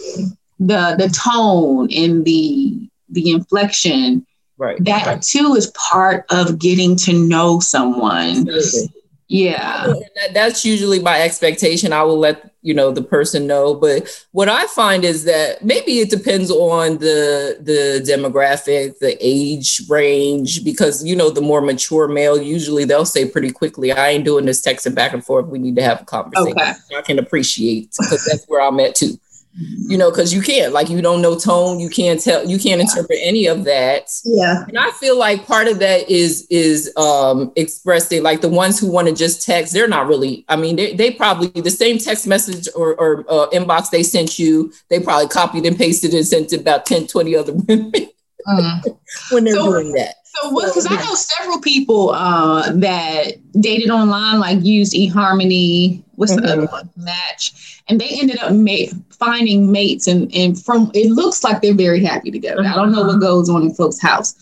the 0.60 0.94
the 0.96 1.08
tone 1.08 1.88
and 1.92 2.24
the 2.24 2.89
the 3.10 3.30
inflection. 3.30 4.26
Right. 4.58 4.82
That 4.84 5.06
right. 5.06 5.22
too 5.22 5.54
is 5.54 5.68
part 5.68 6.26
of 6.30 6.58
getting 6.58 6.96
to 6.96 7.12
know 7.12 7.60
someone. 7.60 8.48
Absolutely. 8.48 8.94
Yeah. 9.28 9.94
That's 10.34 10.64
usually 10.64 11.00
my 11.00 11.22
expectation. 11.22 11.92
I 11.92 12.02
will 12.02 12.18
let 12.18 12.52
you 12.62 12.74
know 12.74 12.90
the 12.90 13.02
person 13.02 13.46
know. 13.46 13.74
But 13.74 14.24
what 14.32 14.48
I 14.48 14.66
find 14.66 15.04
is 15.04 15.24
that 15.24 15.64
maybe 15.64 16.00
it 16.00 16.10
depends 16.10 16.50
on 16.50 16.98
the 16.98 17.56
the 17.60 18.04
demographic, 18.04 18.98
the 18.98 19.16
age 19.20 19.82
range, 19.88 20.64
because 20.64 21.04
you 21.04 21.14
know, 21.14 21.30
the 21.30 21.40
more 21.40 21.60
mature 21.60 22.08
male, 22.08 22.42
usually 22.42 22.84
they'll 22.84 23.06
say 23.06 23.26
pretty 23.26 23.52
quickly, 23.52 23.92
I 23.92 24.10
ain't 24.10 24.24
doing 24.24 24.46
this 24.46 24.66
texting 24.66 24.96
back 24.96 25.12
and 25.12 25.24
forth. 25.24 25.46
We 25.46 25.60
need 25.60 25.76
to 25.76 25.82
have 25.82 26.02
a 26.02 26.04
conversation. 26.04 26.58
Okay. 26.58 26.72
I 26.98 27.02
can 27.02 27.20
appreciate 27.20 27.94
because 27.98 28.24
that's 28.24 28.44
where 28.46 28.60
I'm 28.60 28.80
at 28.80 28.96
too 28.96 29.18
you 29.54 29.98
know, 29.98 30.10
because 30.10 30.32
you 30.32 30.40
can't, 30.40 30.72
like, 30.72 30.88
you 30.88 31.02
don't 31.02 31.20
know 31.20 31.36
tone, 31.38 31.80
you 31.80 31.90
can't 31.90 32.20
tell, 32.20 32.48
you 32.48 32.58
can't 32.58 32.80
interpret 32.80 33.18
any 33.20 33.46
of 33.46 33.64
that. 33.64 34.08
Yeah. 34.24 34.64
And 34.68 34.78
I 34.78 34.90
feel 34.92 35.18
like 35.18 35.46
part 35.46 35.66
of 35.66 35.80
that 35.80 36.08
is 36.08 36.46
is 36.50 36.92
um 36.96 37.52
expressing 37.56 38.22
like 38.22 38.40
the 38.40 38.48
ones 38.48 38.78
who 38.78 38.90
want 38.90 39.08
to 39.08 39.14
just 39.14 39.44
text, 39.44 39.72
they're 39.72 39.88
not 39.88 40.06
really, 40.06 40.44
I 40.48 40.56
mean, 40.56 40.76
they, 40.76 40.94
they 40.94 41.10
probably 41.10 41.48
the 41.60 41.70
same 41.70 41.98
text 41.98 42.26
message 42.26 42.68
or, 42.76 42.94
or 42.94 43.24
uh, 43.28 43.48
inbox 43.50 43.90
they 43.90 44.04
sent 44.04 44.38
you, 44.38 44.72
they 44.88 45.00
probably 45.00 45.28
copied 45.28 45.66
and 45.66 45.76
pasted 45.76 46.14
and 46.14 46.26
sent 46.26 46.50
to 46.50 46.56
about 46.56 46.86
10, 46.86 47.08
20 47.08 47.36
other 47.36 47.52
women 47.68 47.92
mm. 47.92 48.98
when 49.32 49.44
they're 49.44 49.54
so, 49.54 49.72
doing 49.72 49.92
that. 49.94 50.14
So, 50.24 50.50
what? 50.50 50.66
because 50.66 50.86
I 50.88 50.94
know 50.94 51.14
several 51.14 51.60
people 51.60 52.10
uh, 52.10 52.70
that 52.74 53.32
dated 53.60 53.90
online, 53.90 54.38
like 54.38 54.64
used 54.64 54.94
eHarmony, 54.94 56.04
what's 56.14 56.32
mm-hmm. 56.32 56.46
the 56.46 56.52
other 56.52 56.66
one? 56.66 56.88
Match 56.96 57.79
and 57.90 58.00
they 58.00 58.08
ended 58.08 58.38
up 58.38 58.52
ma- 58.52 58.86
finding 59.10 59.70
mates, 59.70 60.06
and 60.06 60.34
and 60.34 60.62
from 60.62 60.90
it 60.94 61.10
looks 61.10 61.42
like 61.44 61.60
they're 61.60 61.74
very 61.74 62.02
happy 62.02 62.30
together. 62.30 62.64
I 62.64 62.74
don't 62.74 62.92
know 62.92 63.02
what 63.02 63.20
goes 63.20 63.50
on 63.50 63.62
in 63.62 63.74
folks' 63.74 64.00
house, 64.00 64.34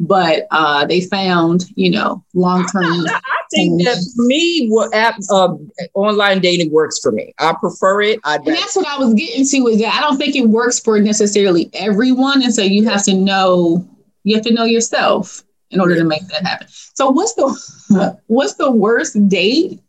but 0.00 0.46
uh, 0.50 0.86
they 0.86 1.02
found 1.02 1.66
you 1.76 1.90
know 1.90 2.24
long 2.34 2.66
term. 2.66 3.06
I, 3.06 3.20
I 3.22 3.42
think 3.52 3.84
that 3.84 3.98
for 4.16 4.22
me, 4.24 4.68
what 4.68 4.94
app 4.94 5.16
uh, 5.30 5.54
online 5.92 6.40
dating 6.40 6.72
works 6.72 6.98
for 7.00 7.12
me. 7.12 7.34
I 7.38 7.54
prefer 7.60 8.00
it. 8.02 8.20
I 8.24 8.36
and 8.36 8.46
that's 8.46 8.74
what 8.74 8.86
I 8.86 8.98
was 8.98 9.14
getting 9.14 9.46
to 9.46 9.56
is 9.68 9.80
that 9.80 9.94
I 9.94 10.00
don't 10.00 10.16
think 10.16 10.34
it 10.34 10.48
works 10.48 10.80
for 10.80 10.98
necessarily 10.98 11.70
everyone, 11.74 12.42
and 12.42 12.54
so 12.54 12.62
you 12.62 12.88
have 12.88 13.04
to 13.04 13.14
know 13.14 13.86
you 14.24 14.34
have 14.34 14.44
to 14.46 14.52
know 14.54 14.64
yourself 14.64 15.44
in 15.70 15.80
order 15.80 15.96
to 15.96 16.04
make 16.04 16.26
that 16.28 16.44
happen. 16.44 16.68
So 16.70 17.10
what's 17.10 17.34
the 17.34 18.18
what's 18.28 18.54
the 18.54 18.70
worst 18.70 19.28
date 19.28 19.80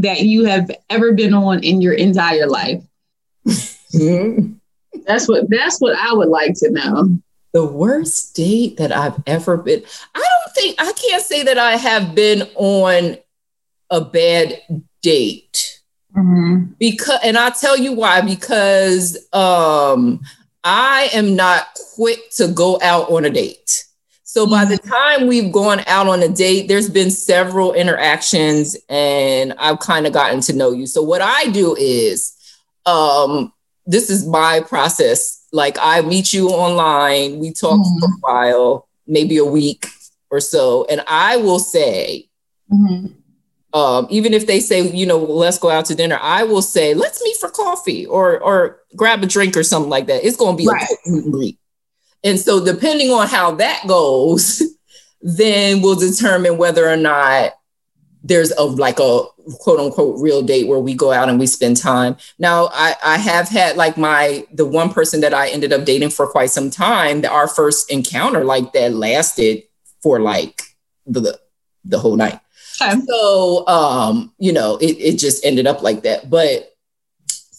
that 0.00 0.20
you 0.20 0.44
have 0.44 0.70
ever 0.88 1.12
been 1.12 1.34
on 1.34 1.62
in 1.62 1.80
your 1.80 1.92
entire 1.92 2.46
life? 2.46 2.82
that's 5.06 5.28
what 5.28 5.50
that's 5.50 5.78
what 5.80 5.96
I 5.96 6.12
would 6.12 6.28
like 6.28 6.54
to 6.56 6.70
know. 6.70 7.18
The 7.52 7.66
worst 7.66 8.34
date 8.34 8.78
that 8.78 8.92
I've 8.92 9.22
ever 9.26 9.58
been. 9.58 9.82
I 10.14 10.18
don't 10.18 10.54
think 10.54 10.76
I 10.80 10.92
can't 10.92 11.22
say 11.22 11.42
that 11.42 11.58
I 11.58 11.76
have 11.76 12.14
been 12.14 12.48
on 12.54 13.18
a 13.90 14.00
bad 14.00 14.60
date. 15.02 15.80
Mm-hmm. 16.16 16.72
Because 16.78 17.20
and 17.22 17.36
I'll 17.36 17.52
tell 17.52 17.76
you 17.76 17.92
why, 17.92 18.22
because 18.22 19.18
um 19.32 20.20
I 20.64 21.10
am 21.12 21.36
not 21.36 21.66
quick 21.94 22.30
to 22.36 22.48
go 22.48 22.78
out 22.80 23.10
on 23.10 23.24
a 23.24 23.30
date. 23.30 23.84
So 24.32 24.46
by 24.46 24.64
the 24.64 24.78
time 24.78 25.26
we've 25.26 25.52
gone 25.52 25.82
out 25.86 26.08
on 26.08 26.22
a 26.22 26.28
date, 26.28 26.66
there's 26.66 26.88
been 26.88 27.10
several 27.10 27.74
interactions 27.74 28.78
and 28.88 29.52
I've 29.58 29.78
kind 29.80 30.06
of 30.06 30.14
gotten 30.14 30.40
to 30.40 30.54
know 30.54 30.70
you. 30.70 30.86
So 30.86 31.02
what 31.02 31.20
I 31.20 31.50
do 31.50 31.76
is 31.78 32.34
um 32.86 33.52
this 33.84 34.08
is 34.08 34.26
my 34.26 34.60
process. 34.60 35.46
Like 35.52 35.76
I 35.78 36.00
meet 36.00 36.32
you 36.32 36.48
online, 36.48 37.40
we 37.40 37.52
talk 37.52 37.78
mm-hmm. 37.78 37.98
for 38.00 38.06
a 38.06 38.18
while, 38.20 38.88
maybe 39.06 39.36
a 39.36 39.44
week 39.44 39.88
or 40.30 40.40
so, 40.40 40.86
and 40.88 41.04
I 41.08 41.36
will 41.36 41.58
say, 41.58 42.30
mm-hmm. 42.72 43.08
um, 43.78 44.06
even 44.08 44.32
if 44.32 44.46
they 44.46 44.60
say, 44.60 44.80
you 44.80 45.04
know, 45.04 45.18
let's 45.18 45.58
go 45.58 45.68
out 45.68 45.84
to 45.86 45.94
dinner, 45.94 46.18
I 46.22 46.44
will 46.44 46.62
say, 46.62 46.94
let's 46.94 47.22
meet 47.22 47.36
for 47.36 47.50
coffee 47.50 48.06
or 48.06 48.40
or 48.40 48.80
grab 48.96 49.22
a 49.22 49.26
drink 49.26 49.58
or 49.58 49.62
something 49.62 49.90
like 49.90 50.06
that. 50.06 50.24
It's 50.24 50.38
going 50.38 50.56
to 50.56 50.62
be 50.62 50.66
right. 50.66 50.88
a 51.06 51.10
meet 51.10 51.24
and 51.24 51.32
greet. 51.34 51.58
And 52.24 52.38
so, 52.38 52.64
depending 52.64 53.10
on 53.10 53.26
how 53.28 53.52
that 53.52 53.84
goes, 53.86 54.62
then 55.22 55.82
we'll 55.82 55.96
determine 55.96 56.58
whether 56.58 56.88
or 56.88 56.96
not 56.96 57.52
there's 58.24 58.52
a 58.52 58.62
like 58.62 59.00
a 59.00 59.24
quote 59.58 59.80
unquote 59.80 60.20
real 60.20 60.42
date 60.42 60.68
where 60.68 60.78
we 60.78 60.94
go 60.94 61.12
out 61.12 61.28
and 61.28 61.38
we 61.38 61.46
spend 61.46 61.76
time. 61.76 62.16
Now, 62.38 62.68
I, 62.72 62.94
I 63.04 63.18
have 63.18 63.48
had 63.48 63.76
like 63.76 63.96
my 63.96 64.46
the 64.52 64.66
one 64.66 64.90
person 64.90 65.20
that 65.22 65.34
I 65.34 65.48
ended 65.48 65.72
up 65.72 65.84
dating 65.84 66.10
for 66.10 66.26
quite 66.26 66.50
some 66.50 66.70
time. 66.70 67.22
That 67.22 67.32
our 67.32 67.48
first 67.48 67.90
encounter 67.90 68.44
like 68.44 68.72
that 68.72 68.94
lasted 68.94 69.64
for 70.02 70.20
like 70.20 70.62
the 71.06 71.38
the 71.84 71.98
whole 71.98 72.16
night. 72.16 72.38
Okay. 72.80 73.00
So, 73.06 73.66
um, 73.66 74.32
you 74.38 74.52
know, 74.52 74.76
it, 74.76 74.92
it 74.98 75.18
just 75.18 75.44
ended 75.44 75.66
up 75.66 75.82
like 75.82 76.02
that. 76.02 76.30
But 76.30 76.71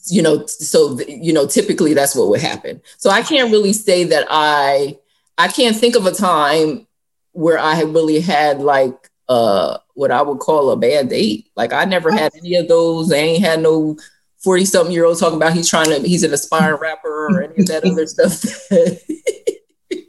you 0.07 0.21
know 0.21 0.45
so 0.45 0.99
you 1.07 1.33
know 1.33 1.47
typically 1.47 1.93
that's 1.93 2.15
what 2.15 2.29
would 2.29 2.41
happen. 2.41 2.81
So 2.97 3.09
i 3.09 3.21
can't 3.21 3.51
really 3.51 3.73
say 3.73 4.03
that 4.05 4.27
i 4.29 4.97
i 5.37 5.47
can't 5.47 5.75
think 5.75 5.95
of 5.95 6.05
a 6.05 6.11
time 6.11 6.87
where 7.31 7.57
i 7.57 7.75
have 7.75 7.93
really 7.93 8.19
had 8.19 8.61
like 8.61 9.09
uh 9.29 9.77
what 9.93 10.11
i 10.11 10.21
would 10.21 10.39
call 10.39 10.71
a 10.71 10.77
bad 10.77 11.09
date. 11.09 11.49
Like 11.55 11.73
i 11.73 11.85
never 11.85 12.11
had 12.11 12.33
any 12.35 12.55
of 12.55 12.67
those. 12.67 13.11
I 13.11 13.17
ain't 13.17 13.43
had 13.43 13.61
no 13.61 13.97
40 14.43 14.65
something 14.65 14.93
year 14.93 15.05
old 15.05 15.19
talking 15.19 15.37
about 15.37 15.53
he's 15.53 15.69
trying 15.69 15.89
to 15.89 15.99
he's 16.07 16.23
an 16.23 16.33
aspiring 16.33 16.79
rapper 16.79 17.27
or 17.27 17.43
any 17.43 17.61
of 17.61 17.67
that 17.67 17.85
other 17.85 18.05
stuff. 18.05 18.43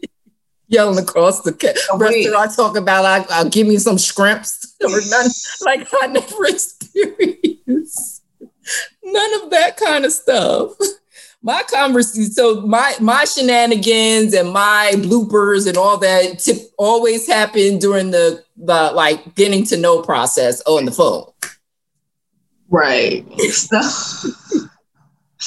Yelling 0.67 0.99
across 0.99 1.43
the 1.43 1.53
ca- 1.53 1.75
oh, 1.93 1.99
restaurant 1.99 2.57
talk 2.57 2.77
about 2.77 3.05
I, 3.05 3.25
i'll 3.31 3.49
give 3.49 3.67
me 3.67 3.77
some 3.77 3.97
shrimps 3.97 4.75
or 4.81 4.89
nothing. 4.89 5.31
Like 5.65 5.87
i 6.03 6.07
never 6.09 6.47
experienced 6.47 8.14
none 9.03 9.43
of 9.43 9.51
that 9.51 9.77
kind 9.77 10.05
of 10.05 10.13
stuff. 10.13 10.73
My 11.43 11.63
conversation, 11.71 12.31
so 12.31 12.63
my 12.63 12.95
my 13.03 13.27
shenanigans 13.27 14.33
and 14.33 14.51
my 14.51 14.93
bloopers 14.95 15.69
and 15.69 15.77
all 15.77 15.99
that 15.99 16.39
tip 16.39 16.57
always 16.79 17.27
happen 17.27 17.79
during 17.79 18.13
the 18.13 18.43
the 18.57 18.93
like 18.95 19.35
getting 19.35 19.63
to 19.67 19.77
know 19.77 20.01
process 20.01 20.63
on 20.63 20.87
the 20.87 20.91
phone. 20.91 21.31
Right. 22.71 23.31
So, 23.51 23.79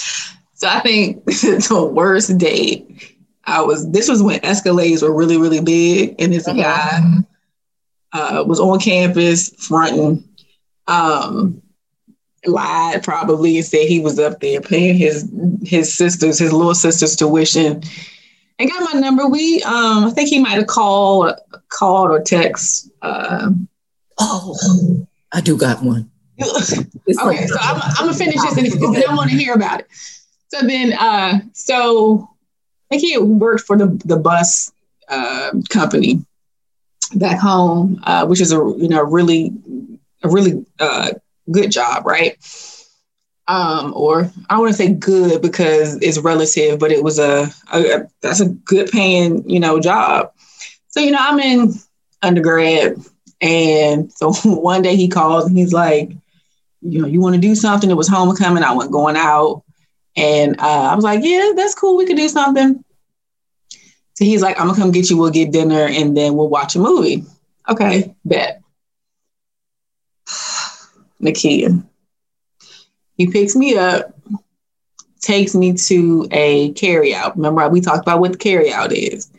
so 0.53 0.67
I 0.67 0.81
think 0.81 1.25
the 1.25 1.89
worst 1.91 2.37
date 2.37 3.17
I 3.47 3.61
was 3.61 3.89
this 3.89 4.09
was 4.09 4.21
when 4.21 4.41
Escalades 4.41 5.01
were 5.01 5.13
really, 5.13 5.37
really 5.37 5.61
big. 5.61 6.15
And 6.19 6.33
this 6.33 6.47
uh-huh. 6.47 6.61
guy 6.61 7.01
uh, 8.11 8.43
was 8.43 8.59
on 8.59 8.79
campus 8.79 9.49
fronting. 9.57 10.23
Um, 10.87 11.61
lied 12.47 13.03
probably 13.03 13.57
and 13.57 13.65
said 13.65 13.87
he 13.87 13.99
was 13.99 14.19
up 14.19 14.39
there 14.39 14.61
paying 14.61 14.95
his 14.97 15.31
his 15.63 15.93
sisters, 15.93 16.39
his 16.39 16.53
little 16.53 16.75
sister's 16.75 17.15
tuition. 17.15 17.83
And 18.59 18.69
got 18.71 18.93
my 18.93 18.99
number. 18.99 19.27
We 19.27 19.61
um 19.63 20.05
I 20.05 20.11
think 20.11 20.29
he 20.29 20.39
might 20.39 20.57
have 20.57 20.67
called 20.67 21.33
called 21.69 22.09
or 22.09 22.21
text. 22.21 22.89
Uh, 23.01 23.51
oh, 24.19 25.07
I 25.31 25.41
do 25.41 25.57
got 25.57 25.83
one. 25.83 26.09
okay, 26.41 27.47
so 27.47 27.57
I'm, 27.59 27.81
I'm 27.81 28.05
gonna 28.05 28.13
finish 28.13 28.41
this 28.41 28.75
because 28.75 28.93
they 28.93 29.01
don't 29.01 29.15
want 29.15 29.31
to 29.31 29.37
hear 29.37 29.53
about 29.53 29.81
it. 29.81 29.87
So 30.49 30.65
then 30.65 30.93
uh 30.93 31.39
so 31.53 32.29
I 32.89 32.97
think 32.97 33.01
he 33.01 33.17
worked 33.17 33.61
for 33.61 33.77
the 33.77 33.87
the 34.05 34.17
bus 34.17 34.71
uh, 35.09 35.51
company 35.69 36.25
back 37.15 37.39
home, 37.39 37.99
uh, 38.03 38.25
which 38.25 38.41
is 38.41 38.51
a 38.51 38.57
you 38.77 38.87
know 38.87 39.03
really 39.03 39.53
a 40.23 40.29
really 40.29 40.65
uh, 40.79 41.11
good 41.51 41.71
job, 41.71 42.05
right? 42.05 42.37
Um, 43.47 43.93
or 43.95 44.29
I 44.49 44.59
want 44.59 44.71
to 44.71 44.77
say 44.77 44.93
good 44.93 45.41
because 45.41 45.95
it's 46.01 46.17
relative, 46.17 46.79
but 46.79 46.91
it 46.91 47.03
was 47.03 47.17
a, 47.17 47.49
a, 47.73 47.81
a 47.81 48.07
that's 48.21 48.41
a 48.41 48.49
good 48.49 48.89
paying, 48.91 49.49
you 49.49 49.59
know, 49.59 49.79
job. 49.79 50.33
So, 50.89 50.99
you 50.99 51.11
know, 51.11 51.19
I'm 51.21 51.39
in 51.39 51.73
undergrad. 52.21 52.97
And 53.39 54.11
so 54.11 54.33
one 54.45 54.81
day 54.81 54.95
he 54.95 55.07
calls 55.07 55.45
and 55.45 55.57
he's 55.57 55.73
like, 55.73 56.11
you 56.81 57.01
know, 57.01 57.07
you 57.07 57.21
want 57.21 57.35
to 57.35 57.41
do 57.41 57.55
something? 57.55 57.89
It 57.89 57.97
was 57.97 58.07
homecoming. 58.07 58.63
I 58.63 58.73
went 58.73 58.91
going 58.91 59.15
out. 59.15 59.63
And 60.15 60.59
uh, 60.59 60.89
I 60.91 60.95
was 60.95 61.03
like, 61.03 61.21
yeah, 61.23 61.51
that's 61.55 61.75
cool. 61.75 61.95
We 61.95 62.05
could 62.05 62.17
do 62.17 62.27
something. 62.27 62.83
So 64.15 64.25
he's 64.25 64.41
like, 64.41 64.59
I'm 64.59 64.67
gonna 64.67 64.79
come 64.79 64.91
get 64.91 65.11
you. 65.11 65.17
We'll 65.17 65.29
get 65.29 65.51
dinner 65.51 65.85
and 65.87 66.17
then 66.17 66.35
we'll 66.35 66.49
watch 66.49 66.75
a 66.75 66.79
movie. 66.79 67.23
Okay, 67.69 68.15
bet. 68.25 68.61
Nakia. 71.21 71.83
He 73.15 73.27
picks 73.31 73.55
me 73.55 73.77
up, 73.77 74.15
takes 75.21 75.55
me 75.55 75.73
to 75.73 76.27
a 76.31 76.71
carryout. 76.73 77.35
Remember, 77.35 77.67
we 77.69 77.81
talked 77.81 78.03
about 78.03 78.19
what 78.19 78.33
the 78.33 78.37
carryout 78.37 78.91
is. 78.91 79.31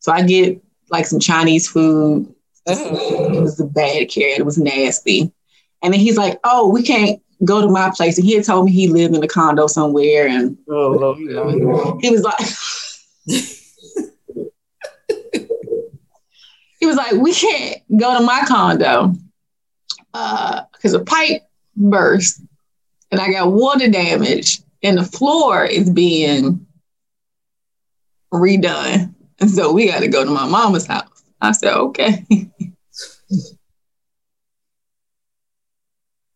So 0.00 0.12
I 0.12 0.22
get 0.22 0.62
like 0.90 1.06
some 1.06 1.20
Chinese 1.20 1.68
food. 1.68 2.32
It 2.66 3.40
was 3.40 3.58
a 3.58 3.64
bad 3.64 4.08
carryout. 4.08 4.40
It 4.40 4.46
was 4.46 4.58
nasty. 4.58 5.32
And 5.82 5.92
then 5.92 6.00
he's 6.00 6.16
like, 6.16 6.38
"Oh, 6.44 6.68
we 6.68 6.82
can't 6.82 7.20
go 7.44 7.60
to 7.60 7.68
my 7.68 7.90
place." 7.90 8.18
And 8.18 8.26
he 8.26 8.36
had 8.36 8.44
told 8.44 8.66
me 8.66 8.72
he 8.72 8.86
lived 8.88 9.16
in 9.16 9.24
a 9.24 9.28
condo 9.28 9.66
somewhere, 9.66 10.28
and 10.28 10.56
oh, 10.68 11.14
he 12.00 12.10
was 12.10 12.22
like. 12.22 12.38
he 16.82 16.86
was 16.86 16.96
like, 16.96 17.12
we 17.12 17.32
can't 17.32 17.80
go 17.96 18.18
to 18.18 18.24
my 18.24 18.42
condo 18.48 19.14
because 20.12 20.94
uh, 20.94 21.00
a 21.00 21.04
pipe 21.04 21.42
burst 21.76 22.42
and 23.10 23.20
I 23.20 23.30
got 23.30 23.52
water 23.52 23.88
damage 23.88 24.60
and 24.82 24.98
the 24.98 25.04
floor 25.04 25.64
is 25.64 25.88
being 25.90 26.66
redone. 28.32 29.14
And 29.40 29.50
so 29.50 29.72
we 29.72 29.86
got 29.88 30.00
to 30.00 30.08
go 30.08 30.24
to 30.24 30.30
my 30.30 30.46
mama's 30.46 30.86
house. 30.86 31.24
I 31.40 31.52
said, 31.52 31.74
okay. 31.74 32.24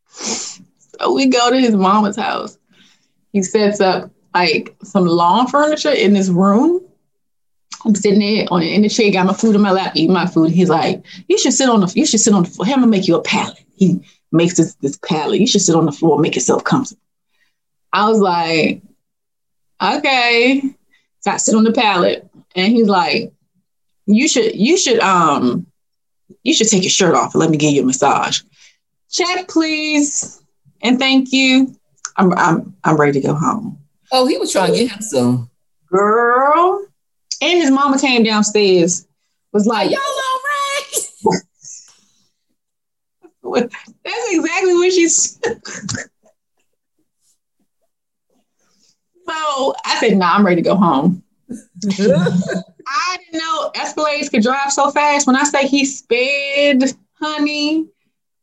so 0.09 1.13
we 1.13 1.27
go 1.27 1.51
to 1.51 1.61
his 1.61 1.75
mama's 1.75 2.17
house. 2.17 2.59
He 3.33 3.43
sets 3.43 3.81
up 3.81 4.11
like 4.35 4.75
some 4.83 5.07
lawn 5.07 5.47
furniture 5.47 5.91
in 5.91 6.13
this 6.13 6.29
room. 6.29 6.86
I'm 7.85 7.95
sitting 7.95 8.21
there 8.21 8.47
on 8.51 8.63
in 8.63 8.83
the 8.83 8.89
chair, 8.89 9.13
got 9.13 9.27
my 9.27 9.35
food 9.35 9.55
in 9.55 9.61
my 9.61 9.71
lap, 9.71 9.93
eating 9.95 10.13
my 10.13 10.27
food. 10.27 10.51
He's 10.51 10.69
like, 10.69 11.05
"You 11.29 11.39
should 11.39 11.53
sit 11.53 11.69
on 11.69 11.81
the, 11.81 11.93
you 11.95 12.07
should 12.07 12.21
sit 12.21 12.35
on 12.35 12.45
the 12.45 12.51
floor. 12.51 12.67
I'm 12.69 12.75
gonna 12.75 12.87
make 12.87 13.07
you 13.07 13.17
a 13.17 13.23
pallet." 13.23 13.63
He 13.77 14.01
makes 14.33 14.57
this 14.57 14.75
this 14.77 14.99
pallet. 14.99 15.41
You 15.41 15.47
should 15.47 15.63
sit 15.63 15.77
on 15.77 15.87
the 15.87 15.93
floor, 15.93 16.19
make 16.19 16.35
yourself 16.35 16.65
comfortable. 16.65 17.03
I 17.93 18.09
was 18.09 18.19
like, 18.19 18.83
okay. 19.83 20.63
So 21.21 21.31
I 21.31 21.37
sit 21.37 21.55
on 21.55 21.65
the 21.65 21.73
pallet, 21.73 22.29
and 22.55 22.73
he's 22.73 22.89
like, 22.89 23.33
you 24.07 24.29
should 24.29 24.55
you 24.55 24.77
should 24.77 25.01
um 25.01 25.67
you 26.43 26.55
should 26.55 26.69
take 26.69 26.83
your 26.83 26.91
shirt 26.91 27.15
off 27.15 27.35
and 27.35 27.41
let 27.41 27.51
me 27.51 27.57
give 27.57 27.73
you 27.73 27.83
a 27.83 27.87
massage. 27.87 28.43
Check, 29.11 29.49
please, 29.49 30.43
and 30.83 30.99
thank 30.99 31.33
you. 31.33 31.75
I'm 32.17 32.33
I'm 32.35 32.75
I'm 32.85 32.97
ready 32.97 33.21
to 33.21 33.27
go 33.27 33.35
home. 33.35 33.79
Oh, 34.13 34.27
he 34.27 34.39
was 34.39 34.53
trying 34.53 34.73
to 34.73 34.79
get 34.79 34.93
him 34.93 35.03
some. 35.03 35.51
Girl. 35.89 36.87
And 37.43 37.59
his 37.61 37.71
mama 37.71 37.99
came 37.99 38.23
downstairs, 38.23 39.07
was 39.53 39.67
like, 39.67 39.91
Y'all 39.91 40.01
all 40.01 40.41
right? 40.43 41.43
That's 44.05 44.33
exactly 44.33 44.75
what 44.75 44.93
she's. 44.93 45.39
so 49.27 49.75
I 49.85 49.99
said, 50.01 50.17
"Nah, 50.17 50.35
I'm 50.35 50.45
ready 50.45 50.63
to 50.63 50.69
go 50.69 50.75
home." 50.77 51.23
I 51.99 53.19
didn't 53.19 53.41
know 53.41 53.71
Escalades 53.77 54.31
could 54.31 54.43
drive 54.43 54.73
so 54.73 54.91
fast. 54.91 55.27
When 55.27 55.37
I 55.37 55.45
say 55.45 55.67
he 55.67 55.85
sped, 55.85 56.83
honey, 57.21 57.87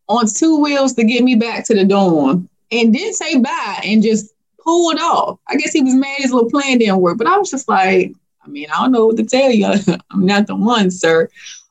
on 0.07 0.25
two 0.27 0.59
wheels 0.59 0.93
to 0.93 1.03
get 1.03 1.23
me 1.23 1.35
back 1.35 1.65
to 1.65 1.73
the 1.73 1.85
dorm, 1.85 2.49
and 2.71 2.93
didn't 2.93 3.15
say 3.15 3.37
bye, 3.37 3.81
and 3.83 4.01
just 4.03 4.33
pulled 4.59 4.99
off. 4.99 5.39
I 5.47 5.55
guess 5.55 5.73
he 5.73 5.81
was 5.81 5.93
mad 5.93 6.17
his 6.19 6.31
little 6.31 6.49
plan 6.49 6.77
didn't 6.77 7.01
work, 7.01 7.17
but 7.17 7.27
I 7.27 7.37
was 7.37 7.51
just 7.51 7.67
like, 7.67 8.13
I 8.43 8.47
mean, 8.47 8.67
I 8.69 8.81
don't 8.81 8.91
know 8.91 9.07
what 9.07 9.17
to 9.17 9.23
tell 9.23 9.51
you. 9.51 9.65
I'm 10.11 10.25
not 10.25 10.47
the 10.47 10.55
one, 10.55 10.91
sir. 10.91 11.29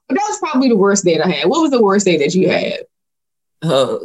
But 0.09 0.15
that 0.15 0.27
was 0.29 0.39
probably 0.39 0.69
the 0.69 0.77
worst 0.77 1.05
date 1.05 1.21
I 1.21 1.31
had. 1.31 1.49
What 1.49 1.63
was 1.63 1.71
the 1.71 1.83
worst 1.83 2.07
date 2.07 2.19
that 2.19 2.35
you 2.35 2.49
had? 2.49 2.81
Uh, 3.63 3.99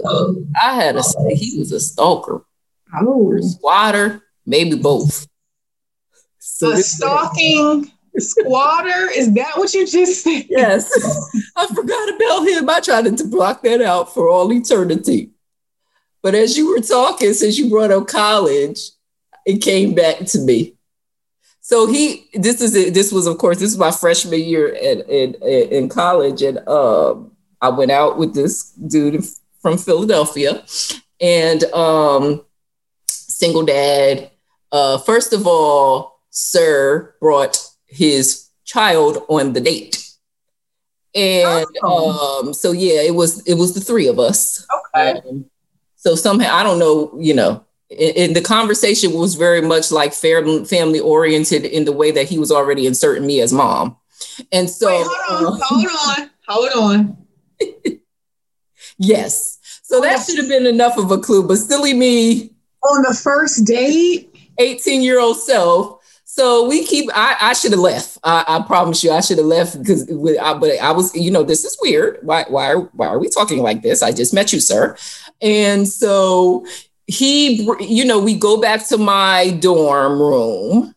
I 0.61 0.75
had 0.75 0.95
a 0.95 1.01
he 1.33 1.57
was 1.57 1.71
a 1.71 1.79
stalker, 1.79 2.45
Oh, 2.95 3.39
squatter, 3.41 4.21
maybe 4.45 4.77
both. 4.77 5.27
So 6.37 6.71
a 6.73 6.77
stalking 6.77 7.91
squatter? 8.19 9.09
Is 9.11 9.33
that 9.33 9.57
what 9.57 9.73
you 9.73 9.87
just 9.87 10.23
said? 10.23 10.45
Yes, 10.49 10.91
I 11.55 11.67
forgot 11.67 12.09
about 12.15 12.47
him. 12.47 12.69
I 12.69 12.79
tried 12.79 13.17
to 13.17 13.23
block 13.27 13.63
that 13.63 13.81
out 13.81 14.13
for 14.13 14.29
all 14.29 14.51
eternity. 14.53 15.31
But 16.21 16.35
as 16.35 16.57
you 16.57 16.69
were 16.69 16.81
talking, 16.81 17.33
since 17.33 17.57
you 17.57 17.69
brought 17.69 17.91
up 17.91 18.07
college, 18.07 18.79
it 19.45 19.59
came 19.59 19.93
back 19.93 20.19
to 20.19 20.39
me. 20.39 20.76
So 21.67 21.85
he, 21.85 22.29
this 22.33 22.61
is 22.61 22.73
it. 22.75 22.93
This 22.93 23.11
was, 23.11 23.27
of 23.27 23.37
course, 23.39 23.59
this 23.59 23.71
is 23.71 23.77
my 23.77 23.91
freshman 23.91 24.39
year 24.39 24.73
at, 24.73 25.09
in 25.09 25.35
in 25.43 25.89
college, 25.89 26.41
and 26.41 26.65
um, 26.65 27.31
I 27.61 27.67
went 27.67 27.91
out 27.91 28.17
with 28.17 28.33
this 28.33 28.71
dude 28.71 29.25
from 29.61 29.77
Philadelphia, 29.77 30.63
and 31.19 31.65
um, 31.73 32.45
single 33.07 33.65
dad. 33.65 34.31
Uh, 34.71 34.97
first 34.99 35.33
of 35.33 35.45
all, 35.45 36.21
Sir 36.29 37.15
brought 37.19 37.57
his 37.85 38.47
child 38.63 39.25
on 39.27 39.51
the 39.51 39.59
date. 39.59 40.07
And 41.13 41.65
Oh. 41.83 42.45
um, 42.45 42.53
so 42.53 42.71
yeah, 42.71 43.01
it 43.01 43.13
was 43.13 43.41
it 43.45 43.55
was 43.55 43.73
the 43.73 43.81
three 43.81 44.07
of 44.07 44.19
us. 44.19 44.65
Okay. 44.95 45.19
Um, 45.27 45.43
so 45.97 46.15
somehow 46.15 46.55
I 46.55 46.63
don't 46.63 46.79
know, 46.79 47.11
you 47.19 47.33
know, 47.33 47.65
and, 47.89 48.35
the 48.35 48.41
conversation 48.41 49.13
was 49.13 49.35
very 49.35 49.61
much 49.61 49.91
like 49.91 50.13
family 50.13 50.99
oriented 50.99 51.65
in 51.65 51.85
the 51.85 51.91
way 51.91 52.11
that 52.11 52.27
he 52.27 52.37
was 52.37 52.51
already 52.51 52.85
inserting 52.85 53.25
me 53.25 53.39
as 53.41 53.53
mom. 53.53 53.95
And 54.51 54.69
so 54.69 54.87
Wait, 54.87 55.07
hold 55.07 55.45
on, 55.45 55.53
uh, 55.53 55.59
hold 55.63 55.87
on, 56.17 56.29
hold 56.47 56.93
on. 56.93 57.17
yes. 58.97 59.59
So 59.83 60.01
that 60.01 60.25
should 60.25 60.37
have 60.37 60.49
been 60.49 60.65
enough 60.65 60.97
of 60.97 61.11
a 61.11 61.17
clue, 61.17 61.47
but 61.47 61.57
silly 61.57 61.93
me 61.93 62.51
On 62.83 63.03
the 63.03 63.13
first 63.13 63.65
date? 63.65 64.33
18 64.57 65.01
year 65.01 65.19
old 65.19 65.37
self. 65.37 65.97
So 66.25 66.67
we 66.67 66.85
keep. 66.85 67.09
I, 67.15 67.35
I 67.41 67.53
should 67.53 67.71
have 67.71 67.79
left. 67.79 68.19
I, 68.23 68.43
I 68.47 68.61
promise 68.61 69.03
you, 69.03 69.11
I 69.11 69.21
should 69.21 69.39
have 69.39 69.47
left 69.47 69.79
because. 69.79 70.07
I, 70.39 70.53
but 70.53 70.79
I 70.79 70.91
was, 70.91 71.15
you 71.15 71.31
know, 71.31 71.41
this 71.41 71.65
is 71.65 71.75
weird. 71.81 72.19
Why? 72.21 72.45
Why? 72.47 72.73
Why 72.73 73.07
are 73.07 73.17
we 73.17 73.27
talking 73.27 73.63
like 73.63 73.81
this? 73.81 74.03
I 74.03 74.11
just 74.11 74.35
met 74.35 74.53
you, 74.53 74.59
sir. 74.59 74.95
And 75.41 75.87
so 75.87 76.65
he, 77.07 77.65
you 77.79 78.03
know, 78.03 78.19
we 78.19 78.35
go 78.35 78.59
back 78.59 78.85
to 78.89 78.97
my 78.97 79.51
dorm 79.61 80.21
room, 80.21 80.93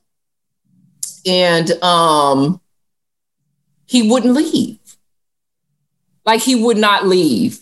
and 1.24 1.70
um, 1.82 2.60
he 3.86 4.10
wouldn't 4.10 4.34
leave. 4.34 4.78
Like 6.26 6.42
he 6.42 6.54
would 6.56 6.76
not 6.76 7.06
leave. 7.06 7.60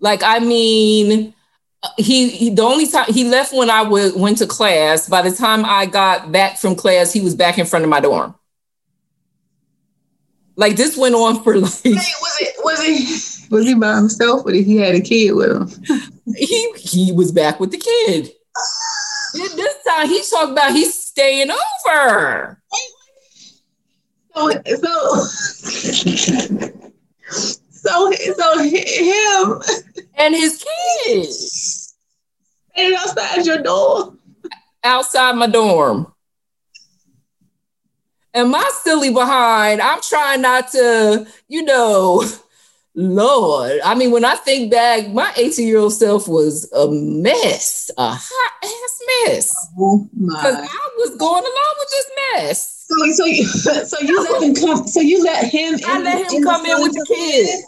Like 0.00 0.22
I 0.22 0.38
mean, 0.38 1.34
he, 1.96 2.28
he 2.28 2.50
the 2.50 2.62
only 2.62 2.86
time 2.86 3.06
he 3.08 3.24
left 3.24 3.52
when 3.52 3.70
I 3.70 3.82
w- 3.84 4.16
went 4.16 4.38
to 4.38 4.46
class. 4.46 5.08
By 5.08 5.22
the 5.22 5.32
time 5.32 5.64
I 5.64 5.86
got 5.86 6.30
back 6.30 6.58
from 6.58 6.76
class, 6.76 7.12
he 7.12 7.20
was 7.20 7.34
back 7.34 7.58
in 7.58 7.66
front 7.66 7.84
of 7.84 7.90
my 7.90 8.00
dorm. 8.00 8.34
Like 10.54 10.76
this 10.76 10.96
went 10.96 11.14
on 11.14 11.42
for 11.42 11.56
like 11.56 11.82
Hey, 11.82 11.90
was 11.92 12.36
it 12.40 12.54
was 12.64 12.82
he 12.82 13.35
was 13.50 13.66
he 13.66 13.74
by 13.74 13.96
himself 13.96 14.44
or 14.46 14.52
did 14.52 14.64
he 14.64 14.76
had 14.76 14.94
a 14.94 15.00
kid 15.00 15.32
with 15.32 15.50
him? 15.50 15.68
he 16.34 16.72
he 16.76 17.12
was 17.12 17.32
back 17.32 17.60
with 17.60 17.70
the 17.70 17.78
kid. 17.78 18.32
This 19.34 19.74
time 19.86 20.08
he's 20.08 20.30
talking 20.30 20.52
about 20.52 20.72
he's 20.72 20.94
staying 20.94 21.50
over. 21.50 22.62
So 24.34 24.50
so 24.64 25.24
so 27.70 28.12
so 28.12 28.58
him 28.62 29.62
And 30.16 30.34
his 30.34 30.64
kid 31.04 31.32
standing 32.76 32.98
outside 32.98 33.46
your 33.46 33.62
door. 33.62 34.14
outside 34.84 35.32
my 35.36 35.46
dorm. 35.46 36.12
And 38.34 38.50
my 38.50 38.70
silly 38.82 39.10
behind, 39.10 39.80
I'm 39.80 40.00
trying 40.02 40.42
not 40.42 40.70
to, 40.72 41.26
you 41.48 41.62
know, 41.62 42.22
Lord. 42.96 43.80
I 43.84 43.94
mean, 43.94 44.10
when 44.10 44.24
I 44.24 44.34
think 44.36 44.70
back, 44.70 45.08
my 45.10 45.32
18 45.36 45.68
year 45.68 45.78
old 45.78 45.92
self 45.92 46.26
was 46.26 46.70
a 46.72 46.88
mess, 46.90 47.90
a 47.98 48.10
hot 48.14 48.52
ass 48.64 49.00
mess. 49.28 49.54
Oh 49.78 50.08
Because 50.12 50.54
my. 50.54 50.66
I 50.68 50.88
was 50.96 51.10
going 51.16 51.44
along 51.44 51.74
with 51.78 51.90
this 51.90 52.10
mess. 52.32 52.86
So, 52.88 53.12
so 53.12 53.24
you 53.26 53.44
so 53.86 53.98
you 54.00 54.22
let 54.24 54.42
him 54.42 54.54
come 54.54 54.86
so 54.86 55.00
you 55.00 55.22
let 55.24 55.44
him 55.52 55.78
I 55.86 56.00
let 56.00 56.32
him 56.32 56.42
come 56.42 56.64
in 56.64 56.80
with 56.82 56.92
the 56.92 57.04
kids. 57.06 57.64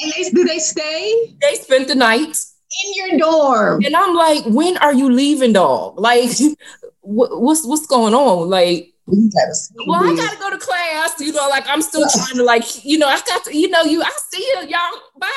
And 0.00 0.12
they 0.16 0.30
do 0.30 0.44
they 0.44 0.58
stay 0.58 1.36
They 1.40 1.54
spent 1.54 1.86
the 1.88 1.94
night. 1.94 2.36
in 2.84 2.94
your 2.94 3.18
dorm? 3.18 3.84
And 3.84 3.94
I'm 3.94 4.14
like, 4.16 4.44
when 4.46 4.76
are 4.78 4.92
you 4.92 5.08
leaving, 5.10 5.52
dog? 5.52 6.00
Like, 6.00 6.30
what, 7.00 7.40
what's 7.40 7.64
what's 7.64 7.86
going 7.86 8.14
on? 8.14 8.50
Like, 8.50 8.93
You 9.06 9.30
gotta 9.30 9.54
well, 9.86 10.02
I 10.02 10.16
gotta 10.16 10.38
go 10.38 10.50
to 10.50 10.58
class. 10.58 11.20
You 11.20 11.32
know, 11.32 11.46
like 11.48 11.64
I'm 11.68 11.82
still 11.82 12.06
trying 12.14 12.36
to 12.36 12.42
like, 12.42 12.84
you 12.84 12.98
know, 12.98 13.06
I 13.06 13.20
got 13.26 13.44
to, 13.44 13.56
you 13.56 13.68
know, 13.68 13.82
you 13.82 14.02
I 14.02 14.10
see 14.30 14.42
you, 14.42 14.68
y'all. 14.68 15.00
Bye. 15.18 15.28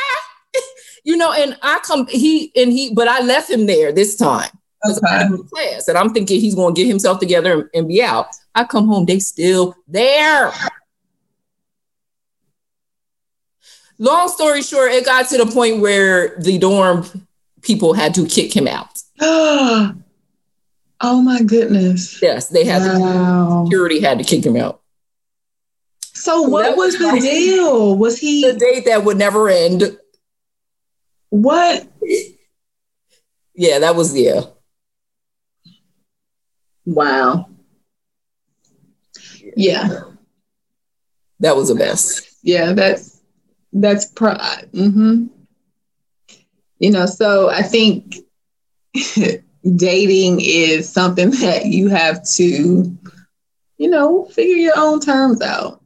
you 1.03 1.17
know, 1.17 1.33
and 1.33 1.57
I 1.61 1.79
come 1.83 2.07
he 2.07 2.51
and 2.55 2.71
he, 2.71 2.93
but 2.93 3.07
I 3.07 3.21
left 3.21 3.49
him 3.49 3.65
there 3.65 3.91
this 3.91 4.15
time. 4.15 4.49
'cause 4.83 5.01
I 5.03 5.17
had 5.17 5.29
go 5.31 5.37
to 5.37 5.43
class, 5.43 5.87
and 5.87 5.97
I'm 5.97 6.13
thinking 6.13 6.39
he's 6.39 6.55
gonna 6.55 6.73
get 6.73 6.87
himself 6.87 7.19
together 7.19 7.53
and, 7.53 7.69
and 7.73 7.87
be 7.87 8.01
out. 8.01 8.27
I 8.55 8.63
come 8.63 8.87
home, 8.87 9.05
they 9.05 9.19
still 9.19 9.75
there. 9.87 10.53
Long 13.97 14.29
story 14.29 14.61
short, 14.61 14.91
it 14.91 15.03
got 15.05 15.27
to 15.29 15.37
the 15.39 15.47
point 15.47 15.81
where 15.81 16.37
the 16.39 16.57
dorm 16.59 17.27
people 17.63 17.93
had 17.93 18.13
to 18.13 18.27
kick 18.27 18.55
him 18.55 18.67
out. 18.67 19.01
oh 21.01 21.21
my 21.21 21.41
goodness. 21.41 22.21
Yes, 22.21 22.47
they 22.49 22.63
had 22.63 22.79
to, 22.91 22.99
Wow. 22.99 23.65
security 23.65 23.99
had 23.99 24.17
to 24.19 24.23
kick 24.23 24.45
him 24.45 24.55
out. 24.57 24.81
So 26.01 26.41
what 26.41 26.75
was 26.75 26.93
was 26.93 26.99
the 26.99 27.07
like- 27.07 27.21
deal? 27.21 27.95
Was 27.97 28.17
he 28.19 28.41
The 28.51 28.57
date 28.57 28.85
that 28.85 29.03
would 29.05 29.17
never 29.17 29.49
end. 29.49 29.97
what? 31.29 31.87
Yeah, 33.55 33.79
that 33.79 33.95
was 33.95 34.15
yeah. 34.17 34.41
Wow. 36.85 37.49
Yeah. 39.55 40.01
That 41.39 41.55
was 41.55 41.69
a 41.69 41.75
mess. 41.75 42.35
Yeah, 42.43 42.73
that's 42.73 43.21
that's 43.73 44.05
pro 44.07 44.33
mm-hmm. 44.33 45.27
You 46.79 46.91
know, 46.91 47.05
so 47.05 47.49
I 47.49 47.61
think 47.63 48.15
dating 49.75 50.39
is 50.41 50.89
something 50.89 51.29
that 51.41 51.65
you 51.65 51.89
have 51.89 52.23
to, 52.35 52.95
you 53.77 53.89
know, 53.89 54.25
figure 54.25 54.55
your 54.55 54.77
own 54.77 54.99
terms 54.99 55.41
out. 55.41 55.81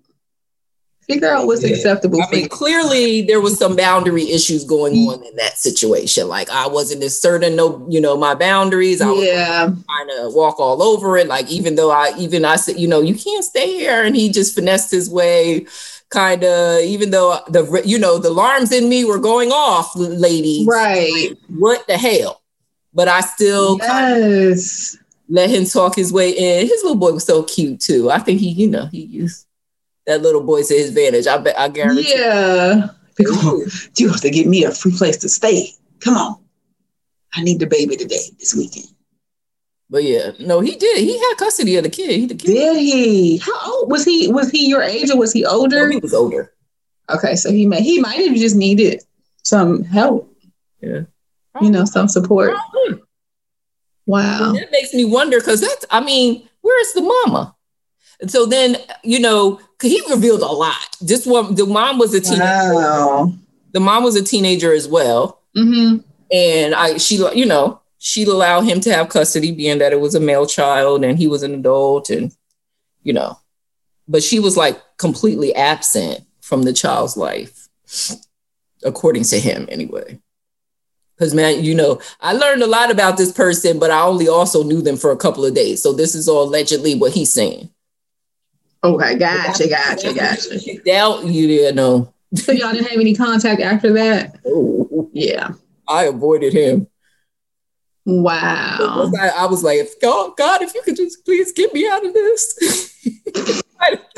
Figure 1.07 1.29
out 1.29 1.45
what's 1.45 1.63
Yeah. 1.63 1.71
acceptable 1.75 2.21
I 2.21 2.27
for 2.27 2.35
you. 2.35 2.41
mean, 2.41 2.49
clearly 2.49 3.21
there 3.23 3.41
was 3.41 3.57
some 3.57 3.75
boundary 3.75 4.31
issues 4.31 4.63
going 4.63 4.93
mm. 4.93 5.07
on 5.09 5.23
in 5.25 5.35
that 5.35 5.57
situation. 5.57 6.29
Like 6.29 6.49
I 6.49 6.67
wasn't 6.67 7.03
asserting 7.03 7.55
no, 7.55 7.85
you 7.89 7.99
know, 7.99 8.15
my 8.15 8.33
boundaries. 8.35 9.01
I 9.01 9.09
was 9.09 9.25
Yeah. 9.25 9.65
trying 9.65 10.07
to 10.07 10.29
walk 10.33 10.59
all 10.59 10.81
over 10.81 11.17
it. 11.17 11.27
Like 11.27 11.49
even 11.51 11.75
though 11.75 11.91
I 11.91 12.13
even 12.17 12.45
I 12.45 12.55
said, 12.55 12.79
you 12.79 12.87
know, 12.87 13.01
you 13.01 13.15
can't 13.15 13.43
stay 13.43 13.73
here, 13.73 14.03
and 14.03 14.15
he 14.15 14.29
just 14.29 14.55
finessed 14.55 14.91
his 14.91 15.09
way, 15.09 15.65
kind 16.09 16.43
of. 16.45 16.81
Even 16.81 17.09
though 17.09 17.39
the 17.49 17.81
you 17.83 17.97
know 17.99 18.17
the 18.17 18.29
alarms 18.29 18.71
in 18.71 18.87
me 18.87 19.03
were 19.03 19.19
going 19.19 19.51
off, 19.51 19.93
ladies. 19.95 20.65
Right. 20.65 21.33
What 21.49 21.85
the 21.87 21.97
hell? 21.97 22.40
But 22.93 23.07
I 23.07 23.21
still 23.21 23.77
Yes. 23.81 24.97
let 25.29 25.49
him 25.49 25.65
talk 25.65 25.95
his 25.95 26.11
way 26.11 26.31
in. 26.31 26.67
His 26.67 26.81
little 26.83 26.95
boy 26.97 27.11
was 27.13 27.23
so 27.23 27.43
cute 27.43 27.79
too. 27.79 28.11
I 28.11 28.19
think 28.19 28.39
he, 28.39 28.49
you 28.49 28.67
know, 28.67 28.85
he 28.87 29.01
used 29.03 29.45
that 30.07 30.21
little 30.21 30.41
boy 30.43 30.63
to 30.63 30.73
his 30.73 30.89
advantage. 30.89 31.27
I 31.27 31.37
bet 31.37 31.57
I 31.57 31.69
guarantee. 31.69 32.13
Yeah. 32.13 32.89
You 33.97 34.09
have 34.09 34.21
to 34.21 34.29
get 34.29 34.47
me 34.47 34.63
a 34.63 34.71
free 34.71 34.91
place 34.97 35.17
to 35.17 35.29
stay. 35.29 35.69
Come 35.99 36.17
on. 36.17 36.37
I 37.33 37.43
need 37.43 37.59
the 37.59 37.67
baby 37.67 37.95
today 37.95 38.19
this 38.39 38.55
weekend. 38.55 38.87
But 39.89 40.03
yeah, 40.03 40.31
no, 40.39 40.59
he 40.61 40.75
did. 40.75 40.97
He 40.99 41.17
had 41.19 41.35
custody 41.37 41.75
of 41.75 41.83
the 41.83 41.89
kid. 41.89 42.11
He 42.11 42.25
the 42.25 42.35
kid. 42.35 42.47
Did 42.47 42.77
he? 42.77 43.37
How 43.37 43.73
old 43.73 43.91
was 43.91 44.05
he? 44.05 44.29
Was 44.31 44.49
he 44.49 44.67
your 44.67 44.81
age 44.81 45.09
or 45.11 45.17
was 45.17 45.33
he 45.33 45.45
older? 45.45 45.87
No, 45.87 45.93
he 45.93 45.97
was 45.99 46.13
older. 46.13 46.53
Okay, 47.09 47.35
so 47.35 47.51
he 47.51 47.65
may 47.65 47.81
he 47.81 47.99
might 47.99 48.25
have 48.25 48.35
just 48.35 48.55
needed 48.55 49.03
some 49.43 49.83
help. 49.83 50.33
Yeah. 50.81 51.01
You 51.59 51.71
know, 51.71 51.85
some 51.85 52.07
support. 52.07 52.55
Wow. 54.05 54.49
And 54.49 54.57
that 54.57 54.71
makes 54.71 54.93
me 54.93 55.05
wonder 55.05 55.39
because 55.39 55.61
that's, 55.61 55.85
I 55.89 55.99
mean, 55.99 56.47
where's 56.61 56.93
the 56.93 57.01
mama? 57.01 57.55
And 58.21 58.31
so 58.31 58.45
then, 58.45 58.77
you 59.03 59.19
know, 59.19 59.59
he 59.81 60.01
revealed 60.09 60.41
a 60.41 60.45
lot. 60.45 60.95
This 61.01 61.25
one, 61.25 61.55
the 61.55 61.65
mom 61.65 61.97
was 61.97 62.13
a 62.13 62.21
teenager. 62.21 62.73
Wow. 62.73 63.33
The 63.73 63.79
mom 63.79 64.03
was 64.03 64.15
a 64.15 64.23
teenager 64.23 64.71
as 64.71 64.87
well. 64.87 65.41
Mm-hmm. 65.57 65.97
And 66.31 66.75
I, 66.75 66.97
she, 66.97 67.17
you 67.35 67.45
know, 67.45 67.81
she'd 67.97 68.27
allow 68.27 68.61
him 68.61 68.79
to 68.81 68.93
have 68.93 69.09
custody, 69.09 69.51
being 69.51 69.77
that 69.77 69.93
it 69.93 69.99
was 69.99 70.15
a 70.15 70.19
male 70.19 70.45
child 70.45 71.03
and 71.03 71.17
he 71.17 71.27
was 71.27 71.43
an 71.43 71.53
adult, 71.53 72.09
and 72.09 72.35
you 73.03 73.13
know, 73.13 73.37
but 74.07 74.23
she 74.23 74.39
was 74.39 74.57
like 74.57 74.81
completely 74.97 75.53
absent 75.55 76.21
from 76.41 76.63
the 76.63 76.73
child's 76.73 77.15
life, 77.15 77.69
according 78.83 79.23
to 79.25 79.39
him, 79.39 79.67
anyway. 79.69 80.19
Because 81.21 81.35
man, 81.35 81.63
you 81.63 81.75
know, 81.75 82.01
I 82.19 82.33
learned 82.33 82.63
a 82.63 82.67
lot 82.67 82.89
about 82.89 83.15
this 83.15 83.31
person, 83.31 83.77
but 83.77 83.91
I 83.91 84.01
only 84.01 84.27
also 84.27 84.63
knew 84.63 84.81
them 84.81 84.97
for 84.97 85.11
a 85.11 85.15
couple 85.15 85.45
of 85.45 85.53
days. 85.53 85.79
So 85.83 85.93
this 85.93 86.15
is 86.15 86.27
all 86.27 86.45
allegedly 86.45 86.95
what 86.95 87.13
he's 87.13 87.31
saying. 87.31 87.69
Okay, 88.83 89.19
gotcha, 89.19 89.69
gotcha, 89.69 90.15
gotcha. 90.15 90.79
Doubt 90.83 91.25
you 91.27 91.45
didn't 91.45 91.75
know. 91.75 92.11
So 92.33 92.51
y'all 92.53 92.73
didn't 92.73 92.87
have 92.87 92.99
any 92.99 93.13
contact 93.13 93.61
after 93.61 93.93
that? 93.93 94.39
Yeah. 95.13 95.49
I 95.87 96.05
avoided 96.05 96.53
him. 96.53 96.87
Wow. 98.07 99.11
I, 99.21 99.29
I 99.29 99.45
was 99.45 99.63
like, 99.63 99.87
God, 100.01 100.35
God, 100.35 100.63
if 100.63 100.73
you 100.73 100.81
could 100.81 100.95
just 100.95 101.23
please 101.23 101.51
get 101.51 101.71
me 101.71 101.87
out 101.87 102.03
of 102.03 102.13
this. 102.15 102.97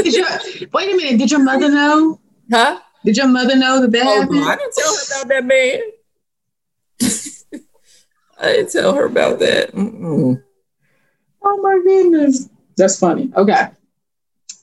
Your, 0.05 0.25
wait 0.71 0.93
a 0.93 0.95
minute. 0.95 1.17
Did 1.17 1.31
your 1.31 1.43
mother 1.43 1.67
know? 1.69 2.21
huh? 2.49 2.79
Did 3.03 3.17
your 3.17 3.27
mother 3.27 3.57
know 3.57 3.81
that 3.81 3.91
that 3.91 4.05
Oh, 4.05 4.21
happened? 4.21 4.39
no, 4.39 4.47
I 4.47 4.55
didn't 4.55 4.73
tell 4.73 4.95
her 4.95 5.01
about 5.21 5.27
that 5.27 5.45
man. 5.45 5.81
I 8.43 8.53
didn't 8.53 8.71
tell 8.71 8.93
her 8.93 9.05
about 9.05 9.39
that. 9.39 9.71
Mm-mm. 9.71 10.43
Oh 11.41 11.61
my 11.61 11.79
goodness. 11.83 12.49
That's 12.77 12.99
funny. 12.99 13.31
Okay. 13.35 13.67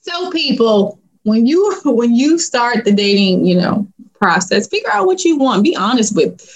So 0.02 0.30
people, 0.30 1.00
when 1.22 1.46
you 1.46 1.80
when 1.84 2.14
you 2.14 2.38
start 2.38 2.84
the 2.84 2.92
dating, 2.92 3.46
you 3.46 3.56
know, 3.56 3.88
process, 4.20 4.68
figure 4.68 4.90
out 4.90 5.06
what 5.06 5.24
you 5.24 5.38
want. 5.38 5.64
Be 5.64 5.76
honest 5.76 6.14
with 6.14 6.46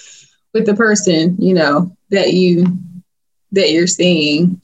with 0.52 0.66
the 0.66 0.74
person, 0.74 1.36
you 1.40 1.54
know, 1.54 1.96
that 2.10 2.32
you 2.32 2.66
that 3.52 3.70
you're 3.70 3.86
seeing. 3.86 4.60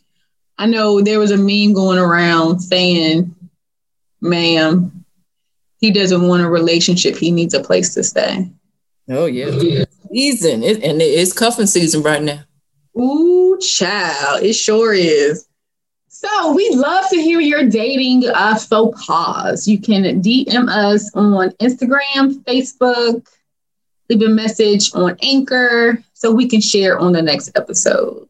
I 0.58 0.66
know 0.66 1.00
there 1.00 1.18
was 1.18 1.30
a 1.30 1.38
meme 1.38 1.72
going 1.72 1.98
around 1.98 2.60
saying, 2.60 3.34
ma'am, 4.20 5.04
he 5.78 5.90
doesn't 5.90 6.28
want 6.28 6.42
a 6.42 6.48
relationship, 6.48 7.16
he 7.16 7.30
needs 7.30 7.54
a 7.54 7.60
place 7.60 7.94
to 7.94 8.04
stay. 8.04 8.50
Oh 9.08 9.24
yeah, 9.24 9.84
season, 10.12 10.62
it, 10.62 10.82
and 10.82 11.00
it's 11.00 11.32
cuffing 11.32 11.66
season 11.66 12.02
right 12.02 12.22
now. 12.22 12.40
Ooh, 13.00 13.58
child, 13.58 14.42
it 14.42 14.52
sure 14.52 14.92
is. 14.92 15.46
So 16.08 16.52
we'd 16.52 16.76
love 16.76 17.08
to 17.10 17.16
hear 17.16 17.40
your 17.40 17.66
dating 17.66 18.28
uh, 18.28 18.56
faux 18.56 19.06
pas. 19.06 19.66
You 19.66 19.80
can 19.80 20.02
DM 20.22 20.68
us 20.68 21.10
on 21.14 21.50
Instagram, 21.52 22.34
Facebook, 22.44 23.26
leave 24.10 24.22
a 24.22 24.28
message 24.28 24.90
on 24.94 25.16
Anchor 25.22 26.02
so 26.12 26.30
we 26.30 26.46
can 26.46 26.60
share 26.60 26.98
on 26.98 27.12
the 27.12 27.22
next 27.22 27.52
episode. 27.56 28.26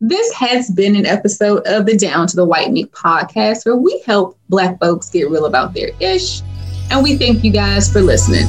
This 0.00 0.32
has 0.34 0.68
been 0.68 0.96
an 0.96 1.06
episode 1.06 1.66
of 1.66 1.86
the 1.86 1.96
Down 1.96 2.26
to 2.26 2.36
the 2.36 2.44
White 2.44 2.72
Meat 2.72 2.90
podcast 2.92 3.64
where 3.64 3.76
we 3.76 4.02
help 4.04 4.36
Black 4.48 4.78
folks 4.80 5.08
get 5.08 5.30
real 5.30 5.46
about 5.46 5.72
their 5.72 5.90
ish. 6.00 6.42
And 6.90 7.02
we 7.02 7.16
thank 7.16 7.44
you 7.44 7.52
guys 7.52 7.90
for 7.90 8.02
listening. 8.02 8.48